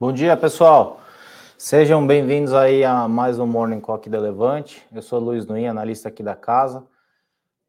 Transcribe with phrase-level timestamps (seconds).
[0.00, 1.00] Bom dia, pessoal.
[1.56, 4.84] Sejam bem-vindos aí a mais um Morning Call aqui da Levante.
[4.92, 6.84] Eu sou Luiz Nuin, analista aqui da casa.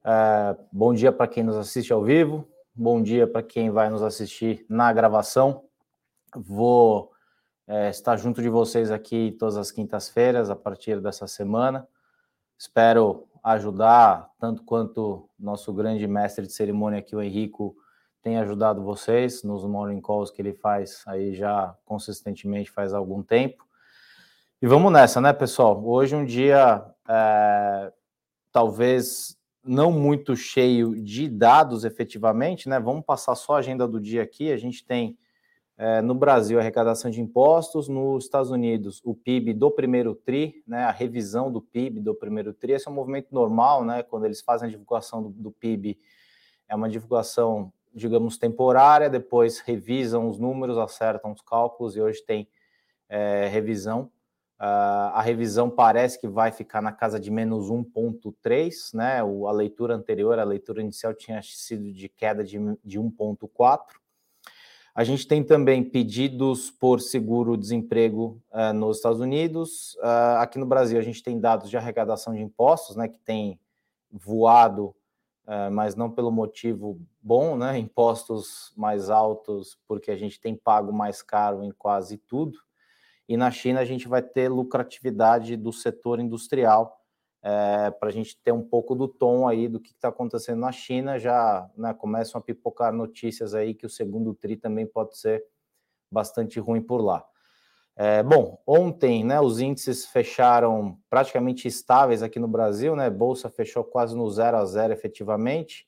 [0.04, 2.48] É, bom dia para quem nos assiste ao vivo.
[2.74, 5.66] Bom dia para quem vai nos assistir na gravação.
[6.36, 7.12] Vou
[7.68, 11.88] é, estar junto de vocês aqui todas as quintas-feiras a partir dessa semana.
[12.58, 17.78] Espero ajudar tanto quanto nosso grande mestre de cerimônia aqui, o Henrico,
[18.26, 23.64] tem ajudado vocês nos morning calls que ele faz aí já consistentemente faz algum tempo.
[24.60, 25.80] E vamos nessa, né, pessoal?
[25.86, 27.94] Hoje um dia é,
[28.52, 32.80] talvez não muito cheio de dados efetivamente, né?
[32.80, 34.52] Vamos passar só a agenda do dia aqui.
[34.52, 35.16] A gente tem
[35.78, 40.86] é, no Brasil, arrecadação de impostos, nos Estados Unidos, o PIB do primeiro TRI, né,
[40.86, 44.42] a revisão do PIB do primeiro TRI, esse é um movimento normal, né, quando eles
[44.42, 46.00] fazem a divulgação do, do PIB,
[46.70, 52.48] é uma divulgação, digamos, temporária, depois revisam os números, acertam os cálculos, e hoje tem
[53.08, 54.12] é, revisão.
[54.58, 59.52] Uh, a revisão parece que vai ficar na casa de menos 1,3, né, o, a
[59.52, 63.82] leitura anterior, a leitura inicial tinha sido de queda de, de 1,4,
[64.96, 69.94] a gente tem também pedidos por seguro-desemprego uh, nos Estados Unidos.
[69.96, 73.60] Uh, aqui no Brasil, a gente tem dados de arrecadação de impostos, né, que tem
[74.10, 74.96] voado,
[75.72, 77.78] mas não pelo motivo bom, né?
[77.78, 82.58] Impostos mais altos, porque a gente tem pago mais caro em quase tudo.
[83.28, 87.00] E na China, a gente vai ter lucratividade do setor industrial
[87.42, 90.72] é, para a gente ter um pouco do tom aí do que está acontecendo na
[90.72, 91.20] China.
[91.20, 95.44] Já né, começam a pipocar notícias aí que o segundo TRI também pode ser
[96.12, 97.26] bastante ruim por lá.
[97.98, 103.10] É, bom, ontem né, os índices fecharam praticamente estáveis aqui no Brasil, né?
[103.10, 105.88] Bolsa fechou quase no zero a zero efetivamente.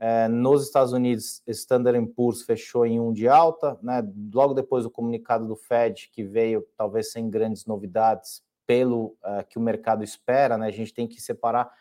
[0.00, 4.02] É, nos Estados Unidos, Standard Poor's fechou em um de alta, né?
[4.32, 9.58] Logo depois do comunicado do Fed, que veio talvez sem grandes novidades, pelo uh, que
[9.58, 11.72] o mercado espera, né, a gente tem que separar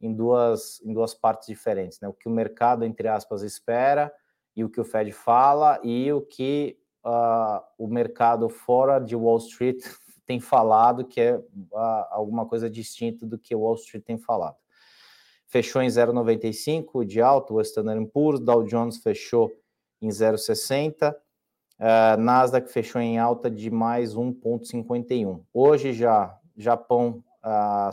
[0.00, 2.06] em duas, em duas partes diferentes, né?
[2.06, 4.12] O que o mercado, entre aspas, espera
[4.54, 9.38] e o que o Fed fala e o que uh, o mercado fora de Wall
[9.38, 9.82] Street
[10.26, 11.44] tem falado, que é uh,
[12.10, 14.56] alguma coisa distinta do que Wall Street tem falado.
[15.46, 19.50] Fechou em 0,95 de alto, o Standard Poor's, Dow Jones fechou
[20.00, 21.14] em 0,60,
[21.78, 25.44] Uh, Nasdaq fechou em alta de mais 1,51.
[25.54, 27.90] Hoje já, Japão uh,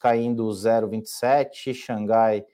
[0.00, 2.44] caindo 0,27, Xangai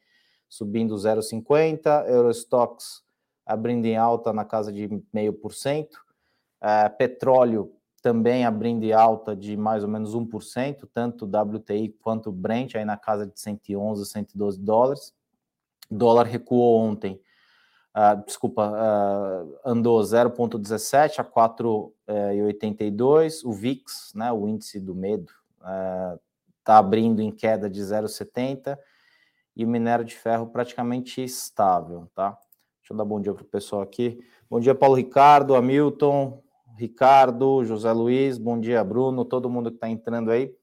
[0.47, 3.03] subindo 0,50, Eurostox
[3.47, 9.83] abrindo em alta na casa de 0,5%, uh, petróleo também abrindo em alta de mais
[9.83, 15.15] ou menos 1%, tanto WTI quanto Brent aí na casa de 111, 112 dólares.
[15.91, 17.21] O dólar recuou ontem
[17.97, 23.43] uh, desculpa, uh, andou 0,17 a 4,82.
[23.45, 25.33] o VIX, né, o índice do medo,
[26.61, 28.79] está uh, abrindo em queda de 0,70
[29.57, 32.39] e o minério de ferro praticamente estável, tá?
[32.87, 34.25] Deixa eu dar bom dia para o pessoal aqui.
[34.49, 36.41] Bom dia, Paulo Ricardo, Hamilton,
[36.77, 40.55] Ricardo, José Luiz, bom dia, Bruno, todo mundo que está entrando aí.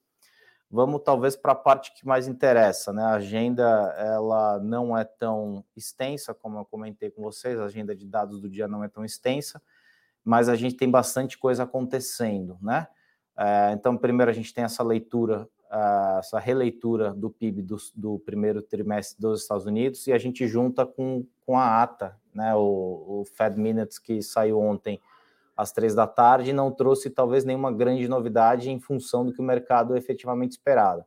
[0.71, 3.03] Vamos talvez para a parte que mais interessa, né?
[3.03, 3.65] A agenda
[3.97, 8.49] ela não é tão extensa como eu comentei com vocês, a agenda de dados do
[8.49, 9.61] dia não é tão extensa,
[10.23, 12.87] mas a gente tem bastante coisa acontecendo, né?
[13.37, 15.45] É, então, primeiro a gente tem essa leitura,
[16.19, 20.85] essa releitura do PIB do, do, primeiro trimestre dos Estados Unidos e a gente junta
[20.85, 22.53] com, com a ata, né?
[22.55, 25.01] O, o Fed Minutes que saiu ontem
[25.57, 29.43] às três da tarde, não trouxe talvez nenhuma grande novidade em função do que o
[29.43, 31.05] mercado efetivamente esperava.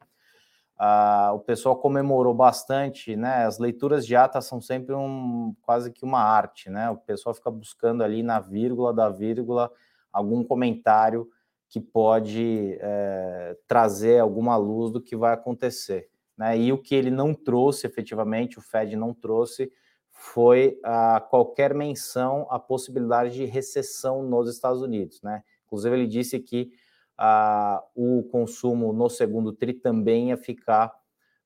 [1.33, 3.45] O pessoal comemorou bastante, né?
[3.45, 6.91] As leituras de ata são sempre um, quase que uma arte, né?
[6.91, 9.71] O pessoal fica buscando ali na vírgula da vírgula
[10.13, 11.29] algum comentário
[11.69, 16.57] que pode é, trazer alguma luz do que vai acontecer, né?
[16.59, 19.73] E o que ele não trouxe efetivamente, o Fed não trouxe,
[20.11, 25.43] foi a qualquer menção à possibilidade de recessão nos Estados Unidos, né?
[25.67, 26.71] Inclusive ele disse que
[27.19, 30.93] ah, o consumo no segundo tri também ia ficar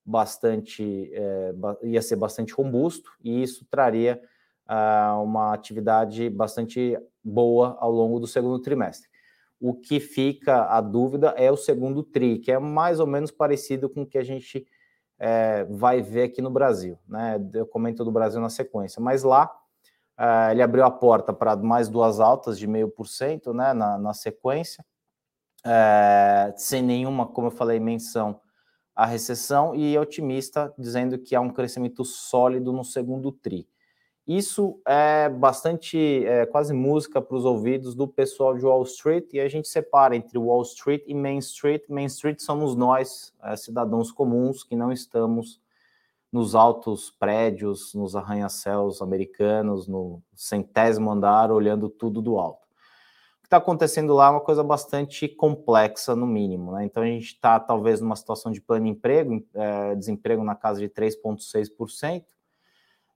[0.05, 1.53] bastante, é,
[1.83, 4.21] ia ser bastante robusto e isso traria
[4.67, 9.10] ah, uma atividade bastante boa ao longo do segundo trimestre.
[9.61, 13.87] O que fica a dúvida é o segundo tri, que é mais ou menos parecido
[13.87, 14.67] com o que a gente
[15.19, 16.97] é, vai ver aqui no Brasil.
[17.07, 17.39] Né?
[17.53, 19.51] Eu comento do Brasil na sequência, mas lá
[20.17, 23.99] é, ele abriu a porta para mais duas altas de meio por cento né, na,
[23.99, 24.83] na sequência,
[25.63, 28.41] é, sem nenhuma, como eu falei, menção
[28.95, 33.69] à recessão, e otimista, dizendo que há um crescimento sólido no segundo TRI.
[34.27, 39.39] Isso é bastante, é, quase música para os ouvidos do pessoal de Wall Street, e
[39.39, 41.83] a gente separa entre Wall Street e Main Street.
[41.89, 45.59] Main Street somos nós, é, cidadãos comuns, que não estamos
[46.31, 52.61] nos altos prédios, nos arranha-céus americanos, no centésimo andar, olhando tudo do alto.
[53.39, 56.71] O que está acontecendo lá é uma coisa bastante complexa, no mínimo.
[56.71, 56.85] Né?
[56.85, 60.87] Então, a gente está, talvez, numa situação de plano emprego, é, desemprego na casa de
[60.87, 62.23] 3,6%.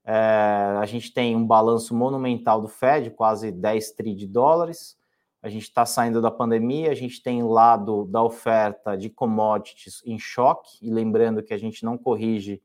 [0.05, 4.95] É, a gente tem um balanço monumental do Fed, quase 10 tri de dólares.
[5.41, 10.17] A gente está saindo da pandemia, a gente tem lado da oferta de commodities em
[10.19, 12.61] choque, e lembrando que a gente não corrige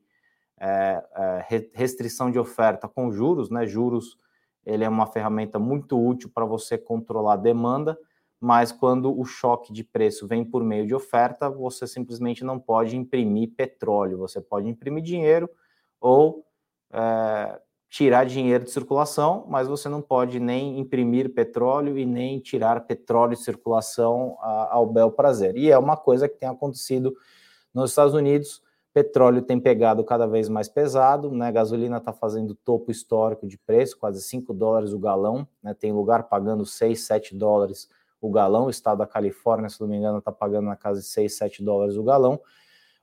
[0.59, 3.65] é, é, restrição de oferta com juros, né?
[3.65, 4.17] Juros
[4.63, 7.97] ele é uma ferramenta muito útil para você controlar a demanda,
[8.39, 12.95] mas quando o choque de preço vem por meio de oferta, você simplesmente não pode
[12.95, 15.49] imprimir petróleo, você pode imprimir dinheiro
[15.99, 16.45] ou
[16.91, 17.59] é,
[17.89, 23.35] tirar dinheiro de circulação, mas você não pode nem imprimir petróleo e nem tirar petróleo
[23.35, 25.55] de circulação a, ao bel prazer.
[25.57, 27.15] E é uma coisa que tem acontecido
[27.73, 28.61] nos Estados Unidos
[28.93, 31.49] Petróleo tem pegado cada vez mais pesado, né?
[31.49, 35.73] Gasolina está fazendo topo histórico de preço, quase 5 dólares o galão, né?
[35.73, 37.87] Tem lugar pagando 6, 7 dólares
[38.19, 38.65] o galão.
[38.65, 41.63] O estado da Califórnia, se não me engano, está pagando na casa de 6, 7
[41.63, 42.41] dólares o galão.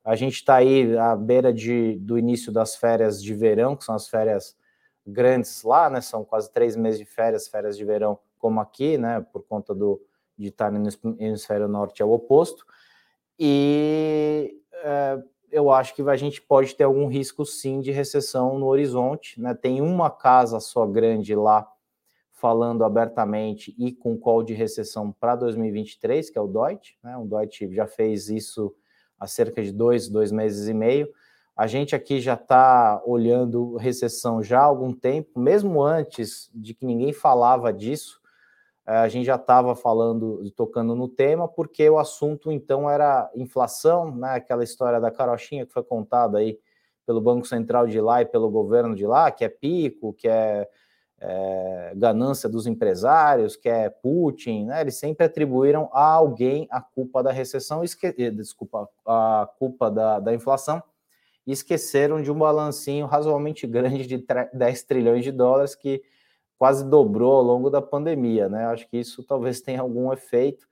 [0.08, 3.94] A gente está aí à beira de, do início das férias de verão, que são
[3.94, 4.56] as férias
[5.06, 6.00] grandes lá, né?
[6.00, 9.20] São quase três meses de férias, férias de verão, como aqui, né?
[9.30, 10.00] Por conta do,
[10.34, 10.88] de estar no
[11.18, 12.64] hemisfério norte é o oposto.
[13.38, 18.66] E é, eu acho que a gente pode ter algum risco sim de recessão no
[18.66, 19.38] horizonte.
[19.38, 19.52] Né?
[19.52, 21.70] Tem uma casa só grande lá
[22.32, 26.96] falando abertamente e com call de recessão para 2023, que é o Deutsche.
[27.04, 27.14] Né?
[27.18, 28.74] O Deutsche já fez isso
[29.18, 31.08] há cerca de dois, dois meses e meio.
[31.56, 36.86] A gente aqui já está olhando recessão já há algum tempo, mesmo antes de que
[36.86, 38.20] ninguém falava disso.
[38.86, 44.14] É, a gente já estava falando, tocando no tema, porque o assunto então era inflação,
[44.14, 44.34] né?
[44.34, 46.58] Aquela história da carochinha que foi contada aí
[47.04, 50.68] pelo Banco Central de lá e pelo governo de lá, que é pico, que é,
[51.20, 54.80] é ganância dos empresários, que é Putin, né?
[54.80, 58.14] Eles sempre atribuíram a alguém a culpa da recessão, esque...
[58.18, 60.82] Eh, desculpa, a culpa da, da inflação,
[61.46, 66.02] e esqueceram de um balancinho razoavelmente grande de 10 trilhões de dólares que
[66.58, 68.66] quase dobrou ao longo da pandemia, né?
[68.66, 70.68] Acho que isso talvez tenha algum efeito.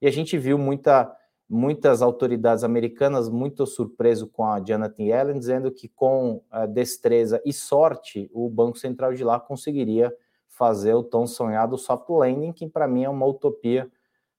[0.00, 1.14] E a gente viu muita,
[1.48, 7.52] muitas autoridades americanas muito surpreso com a Janet Yellen, dizendo que com uh, destreza e
[7.52, 10.12] sorte o Banco Central de lá conseguiria
[10.48, 13.90] fazer o tão sonhado soft landing, que para mim é uma utopia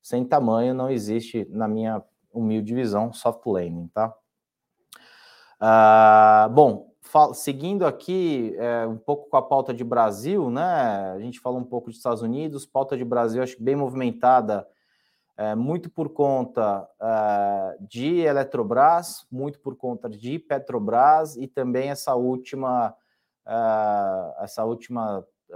[0.01, 4.13] sem tamanho, não existe, na minha humilde visão, soft landing, tá?
[5.59, 6.87] Uh, bom,
[7.33, 11.11] seguindo aqui é, um pouco com a pauta de Brasil, né?
[11.15, 14.67] A gente falou um pouco dos Estados Unidos, pauta de Brasil, acho que bem movimentada,
[15.37, 22.15] é, muito por conta é, de Eletrobras, muito por conta de Petrobras e também essa
[22.15, 22.95] última,
[23.45, 25.55] é, essa última é,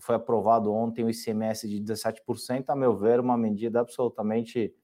[0.00, 4.74] foi aprovado ontem o ICMS de 17%, a meu ver, uma medida absolutamente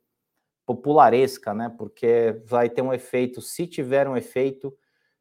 [0.67, 1.75] popularesca, né?
[1.77, 4.77] Porque vai ter um efeito, se tiver um efeito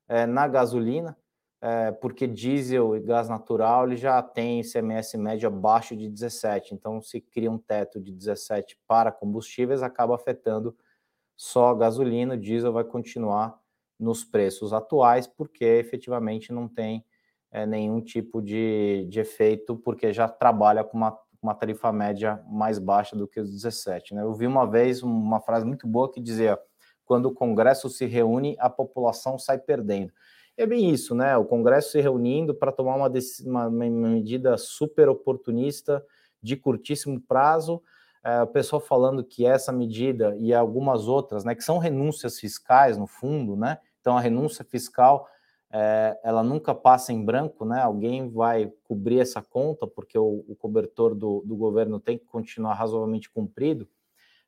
[0.07, 1.17] é, na gasolina,
[1.65, 7.01] é, porque diesel e gás natural ele já tem ICMS médio abaixo de 17, então
[7.01, 10.75] se cria um teto de 17 para combustíveis, acaba afetando
[11.37, 13.57] só gasolina, o diesel vai continuar
[13.97, 17.05] nos preços atuais, porque efetivamente não tem
[17.49, 22.77] é, nenhum tipo de, de efeito, porque já trabalha com uma, uma tarifa média mais
[22.77, 24.15] baixa do que os 17.
[24.15, 24.21] Né?
[24.21, 26.59] Eu vi uma vez uma frase muito boa que dizia
[27.05, 30.11] quando o Congresso se reúne, a população sai perdendo.
[30.55, 31.35] É bem isso, né?
[31.35, 33.11] O Congresso se reunindo para tomar uma,
[33.45, 36.05] uma, uma, medida super oportunista
[36.41, 37.81] de curtíssimo prazo.
[38.23, 42.97] É, o pessoal falando que essa medida e algumas outras, né, que são renúncias fiscais
[42.97, 43.79] no fundo, né?
[43.99, 45.27] Então a renúncia fiscal
[45.71, 47.81] é, ela nunca passa em branco, né?
[47.81, 52.75] Alguém vai cobrir essa conta porque o, o cobertor do, do governo tem que continuar
[52.75, 53.87] razoavelmente cumprido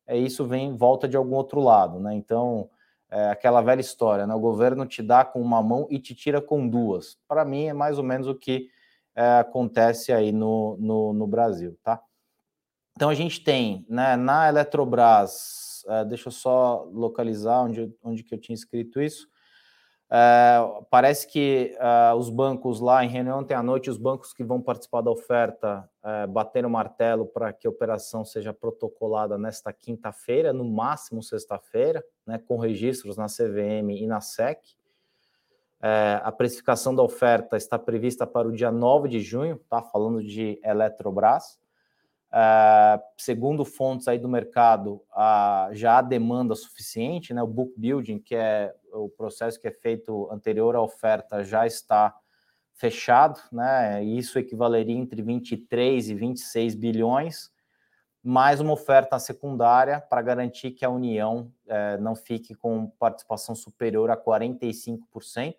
[0.08, 2.14] é, isso vem volta de algum outro lado, né?
[2.14, 2.70] Então,
[3.10, 4.34] é aquela velha história, né?
[4.34, 7.18] O governo te dá com uma mão e te tira com duas.
[7.28, 8.70] Para mim, é mais ou menos o que
[9.16, 12.02] é, acontece aí no, no, no, Brasil, tá?
[12.96, 18.34] Então, a gente tem, né, na Eletrobras, é, deixa eu só localizar onde, onde que
[18.34, 19.28] eu tinha escrito isso,
[20.10, 20.60] é,
[20.90, 24.62] parece que é, os bancos lá em reunião ontem à noite, os bancos que vão
[24.62, 30.54] participar da oferta é, bateram o martelo para que a operação seja protocolada nesta quinta-feira,
[30.54, 34.60] no máximo sexta-feira, né, com registros na CVM e na SEC.
[36.24, 39.84] A precificação da oferta está prevista para o dia 9 de junho, tá?
[39.84, 41.60] Falando de Eletrobras.
[43.16, 45.04] Segundo fontes aí do mercado,
[45.74, 47.44] já há demanda suficiente, né?
[47.44, 52.16] O book building, que é o processo que é feito anterior à oferta, já está
[52.74, 54.04] fechado, né?
[54.04, 57.54] Isso equivaleria entre 23 e 26 bilhões
[58.28, 64.10] mais uma oferta secundária para garantir que a União é, não fique com participação superior
[64.10, 65.56] a 45%,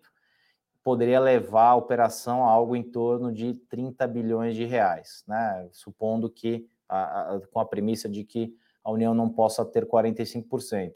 [0.83, 5.69] poderia levar a operação a algo em torno de 30 bilhões de reais, né?
[5.71, 8.53] supondo que, a, a, com a premissa de que
[8.83, 10.91] a União não possa ter 45%.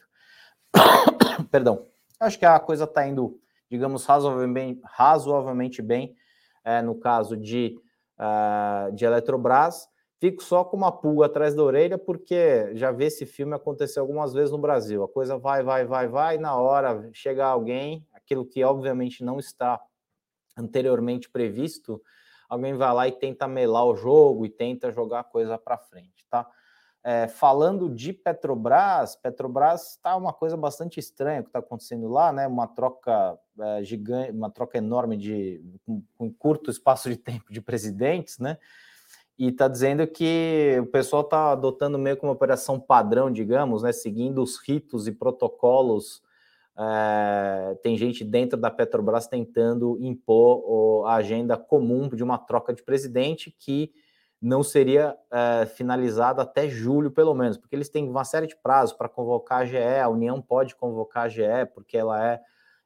[1.50, 1.88] Perdão,
[2.22, 6.16] acho que a coisa está indo, digamos, razoavelmente, razoavelmente bem,
[6.64, 7.78] é, no caso de,
[8.18, 9.90] uh, de Eletrobras,
[10.22, 14.34] Fico só com uma pulga atrás da orelha, porque já vi esse filme acontecer algumas
[14.36, 15.04] vezes no Brasil.
[15.04, 19.82] A coisa vai, vai, vai, vai, na hora chega alguém, aquilo que obviamente não está
[20.56, 22.00] anteriormente previsto,
[22.48, 26.24] alguém vai lá e tenta melar o jogo e tenta jogar a coisa para frente,
[26.30, 26.48] tá?
[27.04, 32.46] É, falando de Petrobras, Petrobras está uma coisa bastante estranha que está acontecendo lá, né?
[32.48, 37.60] Uma troca é, gigante, uma troca enorme de com, com curto espaço de tempo de
[37.60, 38.58] presidentes, né?
[39.42, 43.92] e está dizendo que o pessoal está adotando meio que uma operação padrão, digamos, né,
[43.92, 46.22] seguindo os ritos e protocolos.
[46.78, 52.84] É, tem gente dentro da Petrobras tentando impor a agenda comum de uma troca de
[52.84, 53.92] presidente que
[54.42, 58.96] não seria é, finalizada até julho, pelo menos, porque eles têm uma série de prazos
[58.96, 61.44] para convocar a GE, a União pode convocar a GE,
[61.76, 62.42] porque ela é,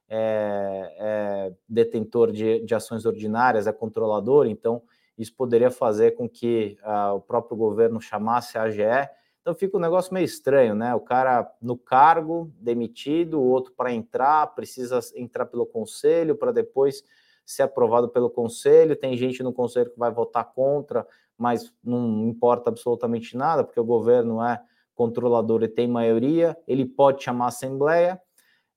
[0.08, 4.82] é, é detentor de, de ações ordinárias, é controlador, então
[5.16, 9.08] isso poderia fazer com que uh, o próprio governo chamasse a AGE.
[9.40, 10.94] Então fica um negócio meio estranho, né?
[10.94, 17.02] O cara no cargo, demitido, o outro para entrar, precisa entrar pelo conselho para depois
[17.46, 18.96] ser aprovado pelo conselho.
[18.96, 21.06] Tem gente no conselho que vai votar contra,
[21.38, 24.60] mas não importa absolutamente nada, porque o governo é
[24.94, 26.58] controlador e tem maioria.
[26.66, 28.20] Ele pode chamar a assembleia.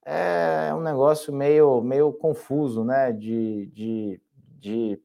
[0.06, 3.12] É um negócio meio, meio confuso, né?
[3.12, 4.22] De, de,
[4.60, 5.02] de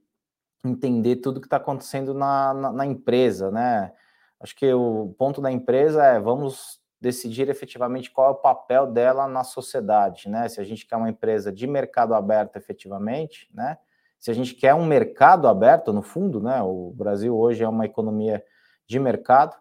[0.64, 3.92] entender tudo que está acontecendo na, na, na, empresa, né?
[4.40, 9.28] Acho que o ponto da empresa é vamos decidir efetivamente qual é o papel dela
[9.28, 10.48] na sociedade, né?
[10.48, 13.76] Se a gente quer uma empresa de mercado aberto efetivamente, né?
[14.18, 16.62] Se a gente quer um mercado aberto, no fundo, né?
[16.62, 18.42] O Brasil hoje é uma economia
[18.86, 19.54] de mercado,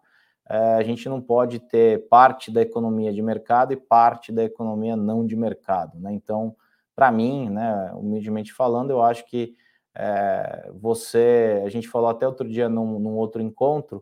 [0.49, 4.95] é, a gente não pode ter parte da economia de mercado e parte da economia
[4.95, 6.13] não de mercado, né?
[6.13, 6.55] Então,
[6.95, 9.53] para mim, né, humildemente falando, eu acho que
[9.93, 14.01] é, você, a gente falou até outro dia num, num outro encontro,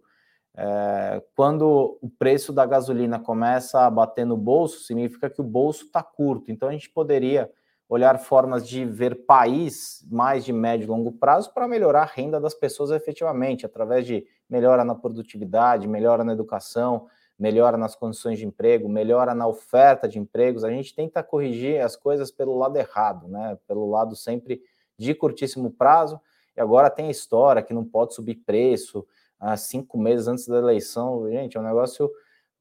[0.56, 5.86] é, quando o preço da gasolina começa a bater no bolso, significa que o bolso
[5.86, 6.52] está curto.
[6.52, 7.50] Então a gente poderia
[7.88, 12.40] olhar formas de ver país mais de médio e longo prazo para melhorar a renda
[12.40, 18.46] das pessoas efetivamente, através de melhora na produtividade, melhora na educação, melhora nas condições de
[18.46, 20.64] emprego, melhora na oferta de empregos.
[20.64, 23.58] A gente tenta corrigir as coisas pelo lado errado, né?
[23.68, 24.62] Pelo lado sempre
[24.98, 26.22] de curtíssimo prazo,
[26.56, 29.06] e agora tem a história que não pode subir preço
[29.42, 31.28] há cinco meses antes da eleição.
[31.30, 32.10] Gente, é um negócio.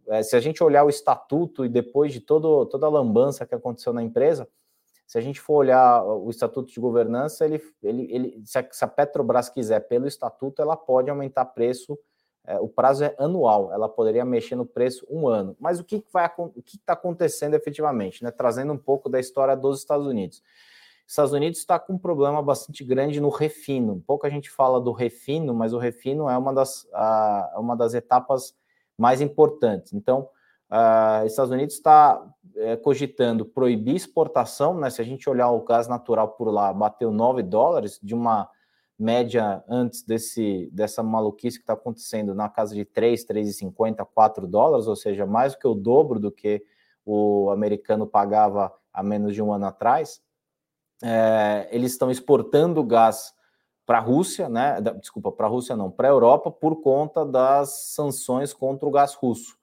[0.09, 3.55] É, se a gente olhar o estatuto e depois de todo, toda a lambança que
[3.55, 4.49] aconteceu na empresa,
[5.07, 8.85] se a gente for olhar o estatuto de governança, ele, ele, ele se, a, se
[8.85, 11.99] a Petrobras quiser, pelo estatuto, ela pode aumentar preço.
[12.47, 15.55] É, o prazo é anual, ela poderia mexer no preço um ano.
[15.61, 18.31] Mas o que está acontecendo efetivamente, né?
[18.31, 20.43] Trazendo um pouco da história dos Estados Unidos.
[21.11, 24.00] Estados Unidos está com um problema bastante grande no refino.
[24.07, 28.55] Pouca gente fala do refino, mas o refino é uma das, uh, uma das etapas
[28.97, 29.93] mais importantes.
[29.93, 30.29] Então,
[30.71, 32.25] uh, Estados Unidos está
[32.55, 34.88] é, cogitando proibir exportação, né?
[34.88, 38.49] Se a gente olhar o gás natural por lá, bateu 9 dólares de uma
[38.97, 44.87] média antes desse, dessa maluquice que está acontecendo na casa de 3, 3,50, 4 dólares,
[44.87, 46.62] ou seja, mais do que o dobro do que
[47.05, 50.23] o americano pagava há menos de um ano atrás
[51.02, 53.33] é, eles estão exportando gás
[53.87, 54.80] para a Rússia, né?
[55.00, 59.14] Desculpa, para a Rússia não, para a Europa, por conta das sanções contra o gás
[59.14, 59.57] russo.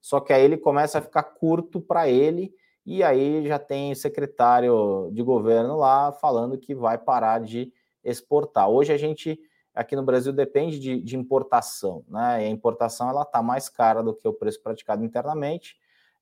[0.00, 2.54] Só que aí ele começa a ficar curto para ele,
[2.86, 7.72] e aí já tem secretário de governo lá falando que vai parar de
[8.02, 8.68] exportar.
[8.68, 9.38] Hoje a gente
[9.74, 12.42] aqui no Brasil depende de, de importação, né?
[12.42, 15.76] E a importação ela está mais cara do que o preço praticado internamente.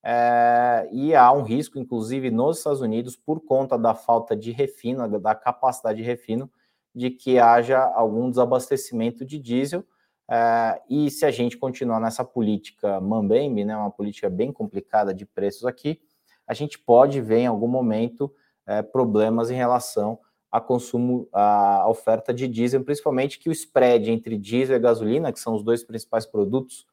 [0.05, 5.21] É, e há um risco, inclusive nos Estados Unidos, por conta da falta de refino,
[5.21, 6.51] da capacidade de refino,
[6.95, 9.85] de que haja algum desabastecimento de diesel.
[10.29, 15.25] É, e se a gente continuar nessa política Mambembe, né, uma política bem complicada de
[15.25, 16.01] preços aqui,
[16.47, 18.33] a gente pode ver em algum momento
[18.67, 20.19] é, problemas em relação
[20.53, 25.41] a consumo, a oferta de diesel, principalmente que o spread entre diesel e gasolina, que
[25.41, 26.87] são os dois principais produtos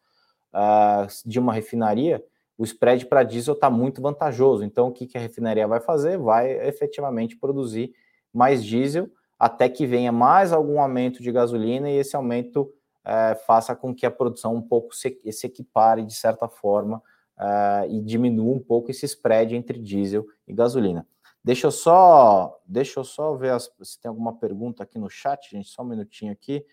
[0.53, 2.23] uh, de uma refinaria,
[2.59, 4.65] o spread para diesel está muito vantajoso.
[4.65, 6.17] Então, o que, que a refinaria vai fazer?
[6.17, 7.93] Vai efetivamente produzir
[8.33, 13.73] mais diesel até que venha mais algum aumento de gasolina e esse aumento uh, faça
[13.73, 16.97] com que a produção um pouco se, se equipare de certa forma
[17.37, 21.07] uh, e diminua um pouco esse spread entre diesel e gasolina.
[21.41, 25.49] Deixa eu só, deixa eu só ver as, se tem alguma pergunta aqui no chat,
[25.49, 26.65] gente, só um minutinho aqui.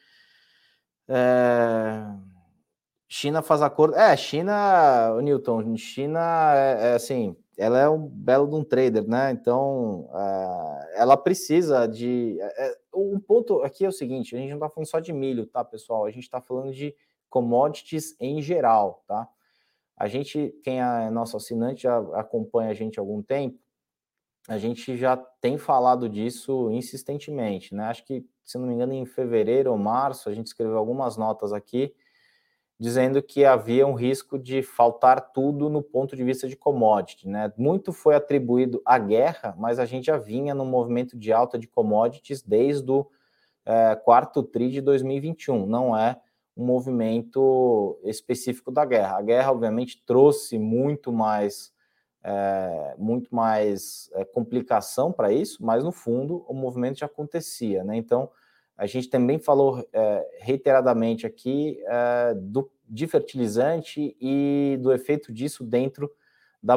[1.07, 2.03] É...
[3.09, 3.95] China faz acordo.
[3.95, 9.31] É, China, Newton, China é, é, assim, ela é um belo de um trader, né?
[9.31, 12.37] Então, é, ela precisa de.
[12.41, 15.13] É, é um ponto aqui é o seguinte: a gente não está falando só de
[15.13, 16.05] milho, tá, pessoal?
[16.05, 16.95] A gente está falando de
[17.29, 19.29] commodities em geral, tá?
[19.97, 23.59] A gente, quem é nosso assinante, já acompanha a gente há algum tempo
[24.49, 27.85] a gente já tem falado disso insistentemente, né?
[27.85, 31.53] Acho que, se não me engano, em fevereiro ou março, a gente escreveu algumas notas
[31.53, 31.93] aqui
[32.79, 37.51] dizendo que havia um risco de faltar tudo no ponto de vista de commodity, né?
[37.57, 41.67] Muito foi atribuído à guerra, mas a gente já vinha no movimento de alta de
[41.67, 43.07] commodities desde o
[43.65, 46.21] é, quarto TRI de 2021, não é
[46.57, 49.19] um movimento específico da guerra.
[49.19, 51.75] A guerra, obviamente, trouxe muito mais
[52.23, 57.97] é, muito mais é, complicação para isso, mas no fundo o movimento já acontecia, né?
[57.97, 58.29] Então
[58.77, 65.65] a gente também falou é, reiteradamente aqui é, do, de fertilizante e do efeito disso
[65.65, 66.11] dentro
[66.63, 66.77] da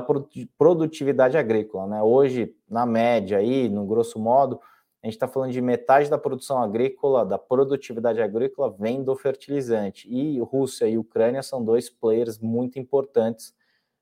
[0.57, 2.03] produtividade agrícola, né?
[2.03, 4.59] Hoje, na média aí, no grosso modo,
[5.01, 10.07] a gente está falando de metade da produção agrícola, da produtividade agrícola, vem do fertilizante.
[10.09, 13.53] E Rússia e Ucrânia são dois players muito importantes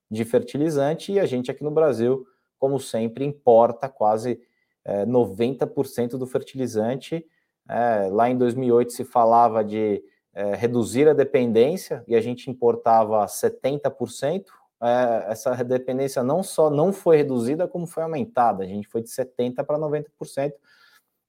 [0.09, 2.25] de fertilizante e a gente aqui no Brasil,
[2.57, 4.41] como sempre, importa quase
[4.83, 7.25] é, 90% do fertilizante.
[7.69, 10.01] É, lá em 2008 se falava de
[10.33, 14.45] é, reduzir a dependência e a gente importava 70%.
[14.81, 18.63] É, essa dependência não só não foi reduzida, como foi aumentada.
[18.63, 20.53] A gente foi de 70% para 90%.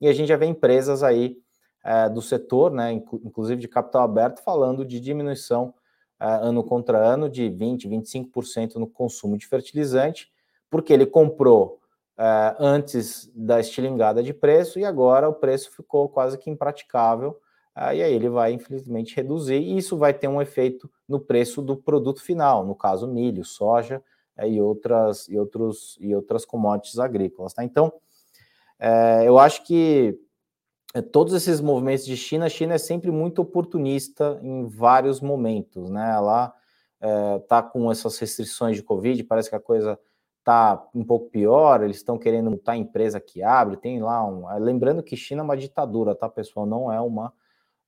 [0.01, 1.39] E a gente já vê empresas aí
[1.85, 5.75] é, do setor, né, inclusive de capital aberto, falando de diminuição
[6.21, 10.29] ano contra ano de 20%, 25% no consumo de fertilizante,
[10.69, 11.79] porque ele comprou
[12.19, 17.41] uh, antes da estilingada de preço e agora o preço ficou quase que impraticável.
[17.77, 21.63] Uh, e aí ele vai, infelizmente, reduzir, e isso vai ter um efeito no preço
[21.63, 24.03] do produto final, no caso milho, soja
[24.37, 27.55] uh, e, outras, e, outros, e outras commodities agrícolas.
[27.55, 27.63] Tá?
[27.63, 27.93] Então,
[29.25, 30.17] eu acho que
[31.11, 36.13] todos esses movimentos de China, a China é sempre muito oportunista em vários momentos, né?
[36.13, 36.55] Ela
[37.43, 39.99] está é, com essas restrições de Covid, parece que a coisa
[40.39, 44.51] está um pouco pior, eles estão querendo multar a empresa que abre, tem lá um.
[44.51, 46.67] É, lembrando que China é uma ditadura, tá, pessoal?
[46.67, 47.33] Não é uma.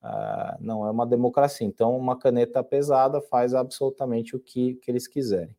[0.02, 1.66] Uh, não é uma democracia.
[1.66, 5.54] Então, uma caneta pesada faz absolutamente o que, que eles quiserem.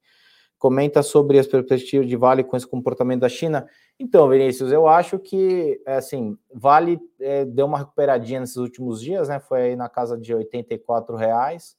[0.58, 3.68] Comenta sobre as perspectivas de Vale com esse comportamento da China.
[4.00, 9.30] Então, Vinícius, eu acho que, é, assim, Vale é, deu uma recuperadinha nesses últimos dias,
[9.30, 9.40] né?
[9.40, 11.76] Foi aí na casa de 84 reais.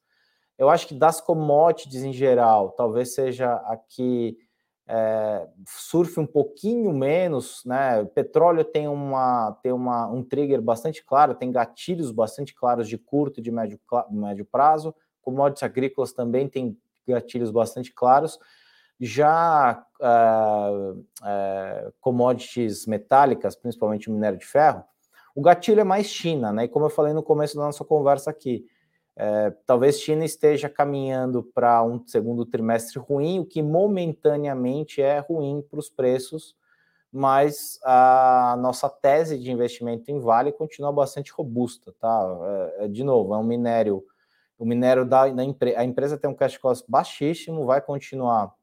[0.56, 4.36] Eu acho que das commodities em geral, talvez seja a que
[4.86, 8.04] é, surfe um pouquinho menos, né?
[8.14, 13.40] Petróleo tem, uma, tem uma, um trigger bastante claro, tem gatilhos bastante claros de curto
[13.40, 14.94] e de médio, médio prazo.
[15.22, 18.38] Commodities agrícolas também tem gatilhos bastante claros.
[19.00, 21.04] Já uh,
[22.00, 24.84] commodities metálicas, principalmente o minério de ferro,
[25.34, 26.64] o gatilho é mais China, né?
[26.64, 28.66] E como eu falei no começo da nossa conversa aqui,
[29.16, 35.62] é, talvez China esteja caminhando para um segundo trimestre ruim, o que momentaneamente é ruim
[35.62, 36.56] para os preços,
[37.12, 42.38] mas a nossa tese de investimento em Vale continua bastante robusta, tá?
[42.78, 44.02] É, de novo, é um minério,
[44.58, 45.42] o minério da, da
[45.76, 48.54] a empresa tem um cash cost baixíssimo, vai continuar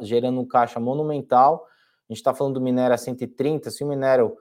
[0.00, 1.66] gerando um caixa monumental.
[2.08, 3.70] A gente está falando do minério a 130.
[3.70, 4.36] Se o minério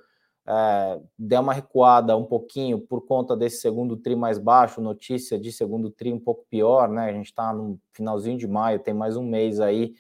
[0.45, 5.51] é, der uma recuada um pouquinho por conta desse segundo tri mais baixo, notícia de
[5.51, 7.09] segundo tri um pouco pior, né?
[7.09, 9.93] A gente está no finalzinho de maio, tem mais um mês aí.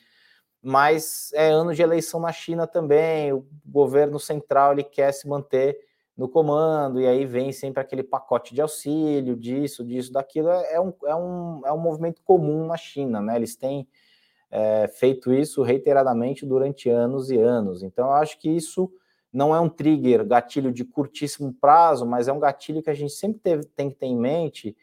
[0.61, 3.33] Mas é ano de eleição na China também.
[3.33, 5.77] O governo central ele quer se manter
[6.15, 10.49] no comando, e aí vem sempre aquele pacote de auxílio, disso, disso, daquilo.
[10.49, 13.35] É, é um, é, um, é um movimento comum na China, né?
[13.35, 13.87] Eles têm
[14.51, 17.81] é, feito isso reiteradamente durante anos e anos.
[17.81, 18.91] Então, eu acho que isso
[19.33, 23.13] não é um trigger, gatilho de curtíssimo prazo, mas é um gatilho que a gente
[23.13, 24.77] sempre teve, tem que ter em mente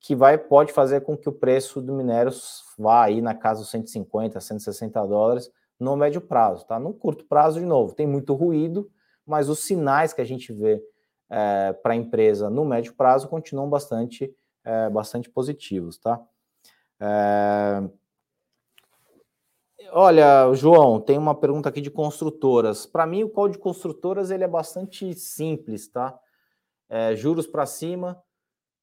[0.00, 2.32] que vai pode fazer com que o preço do minério
[2.78, 6.78] vá aí na casa dos 150, 160 dólares, no médio prazo, tá?
[6.78, 8.90] No curto prazo, de novo, tem muito ruído,
[9.26, 10.82] mas os sinais que a gente vê
[11.30, 16.20] é, para a empresa no médio prazo continuam bastante, é, bastante positivos, tá?
[17.00, 17.82] É...
[19.90, 22.86] Olha, João, tem uma pergunta aqui de construtoras.
[22.86, 26.18] Para mim, o call de construtoras ele é bastante simples, tá?
[26.88, 28.20] É, juros para cima,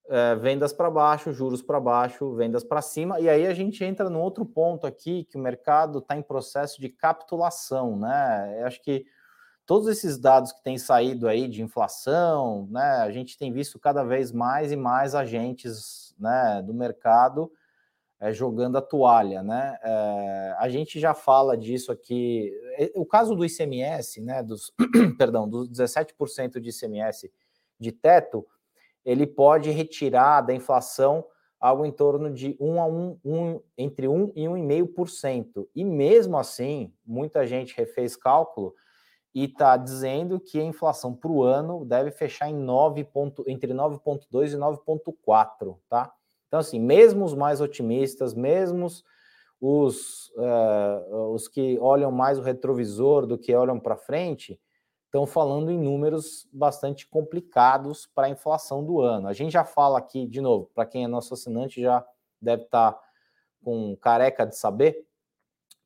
[0.09, 3.19] é, vendas para baixo, juros para baixo, vendas para cima.
[3.19, 6.79] E aí a gente entra no outro ponto aqui que o mercado está em processo
[6.79, 8.61] de capitulação, né?
[8.61, 9.05] Eu acho que
[9.65, 12.97] todos esses dados que têm saído aí de inflação, né?
[13.01, 17.51] A gente tem visto cada vez mais e mais agentes, né, do mercado
[18.21, 19.75] é, jogando a toalha, né?
[19.83, 22.53] É, a gente já fala disso aqui.
[22.93, 24.43] O caso do ICMS, né?
[24.43, 24.71] Dos,
[25.17, 27.31] perdão, dos 17% de ICMS
[27.79, 28.45] de teto,
[29.03, 31.25] ele pode retirar da inflação
[31.59, 35.67] algo em torno de 1 a 1, 1 entre 1 e 1,5%.
[35.75, 38.75] E mesmo assim, muita gente refez cálculo
[39.33, 43.73] e está dizendo que a inflação para o ano deve fechar em 9 ponto, entre
[43.73, 46.13] 9,2 e 9,4, tá?
[46.51, 48.85] Então, assim, mesmo os mais otimistas, mesmo
[49.61, 54.59] os, uh, os que olham mais o retrovisor do que olham para frente,
[55.05, 59.29] estão falando em números bastante complicados para a inflação do ano.
[59.29, 62.05] A gente já fala aqui, de novo, para quem é nosso assinante já
[62.41, 63.01] deve estar tá
[63.63, 65.05] com careca de saber,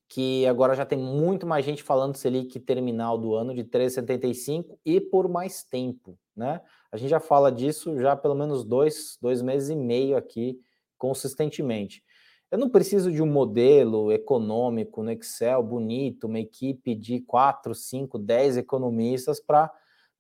[0.07, 4.99] que agora já tem muito mais gente falando Selic terminal do ano de 3,75 e
[4.99, 6.61] por mais tempo, né?
[6.91, 10.59] A gente já fala disso já pelo menos dois, dois meses e meio aqui,
[10.97, 12.03] consistentemente.
[12.51, 18.19] Eu não preciso de um modelo econômico no Excel bonito, uma equipe de 4, 5,
[18.19, 19.71] 10 economistas para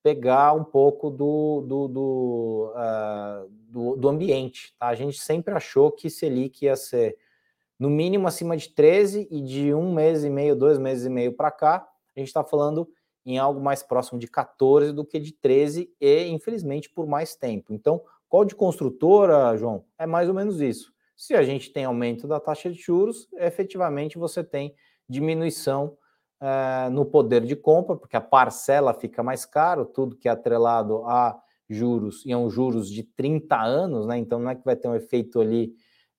[0.01, 4.75] pegar um pouco do, do, do, uh, do, do, ambiente.
[4.77, 4.87] Tá?
[4.87, 7.17] A gente sempre achou que Selic ia ser
[7.79, 11.33] no mínimo acima de 13 e de um mês e meio, dois meses e meio
[11.33, 12.87] para cá, a gente está falando
[13.25, 17.73] em algo mais próximo de 14 do que de 13 e, infelizmente, por mais tempo.
[17.73, 19.85] Então, qual de construtora, João?
[19.97, 20.93] É mais ou menos isso.
[21.15, 24.75] Se a gente tem aumento da taxa de juros, efetivamente você tem
[25.07, 25.97] diminuição
[26.41, 31.05] uh, no poder de compra, porque a parcela fica mais caro, tudo que é atrelado
[31.05, 34.17] a juros, e é um juros de 30 anos, né?
[34.17, 35.73] Então não é que vai ter um efeito ali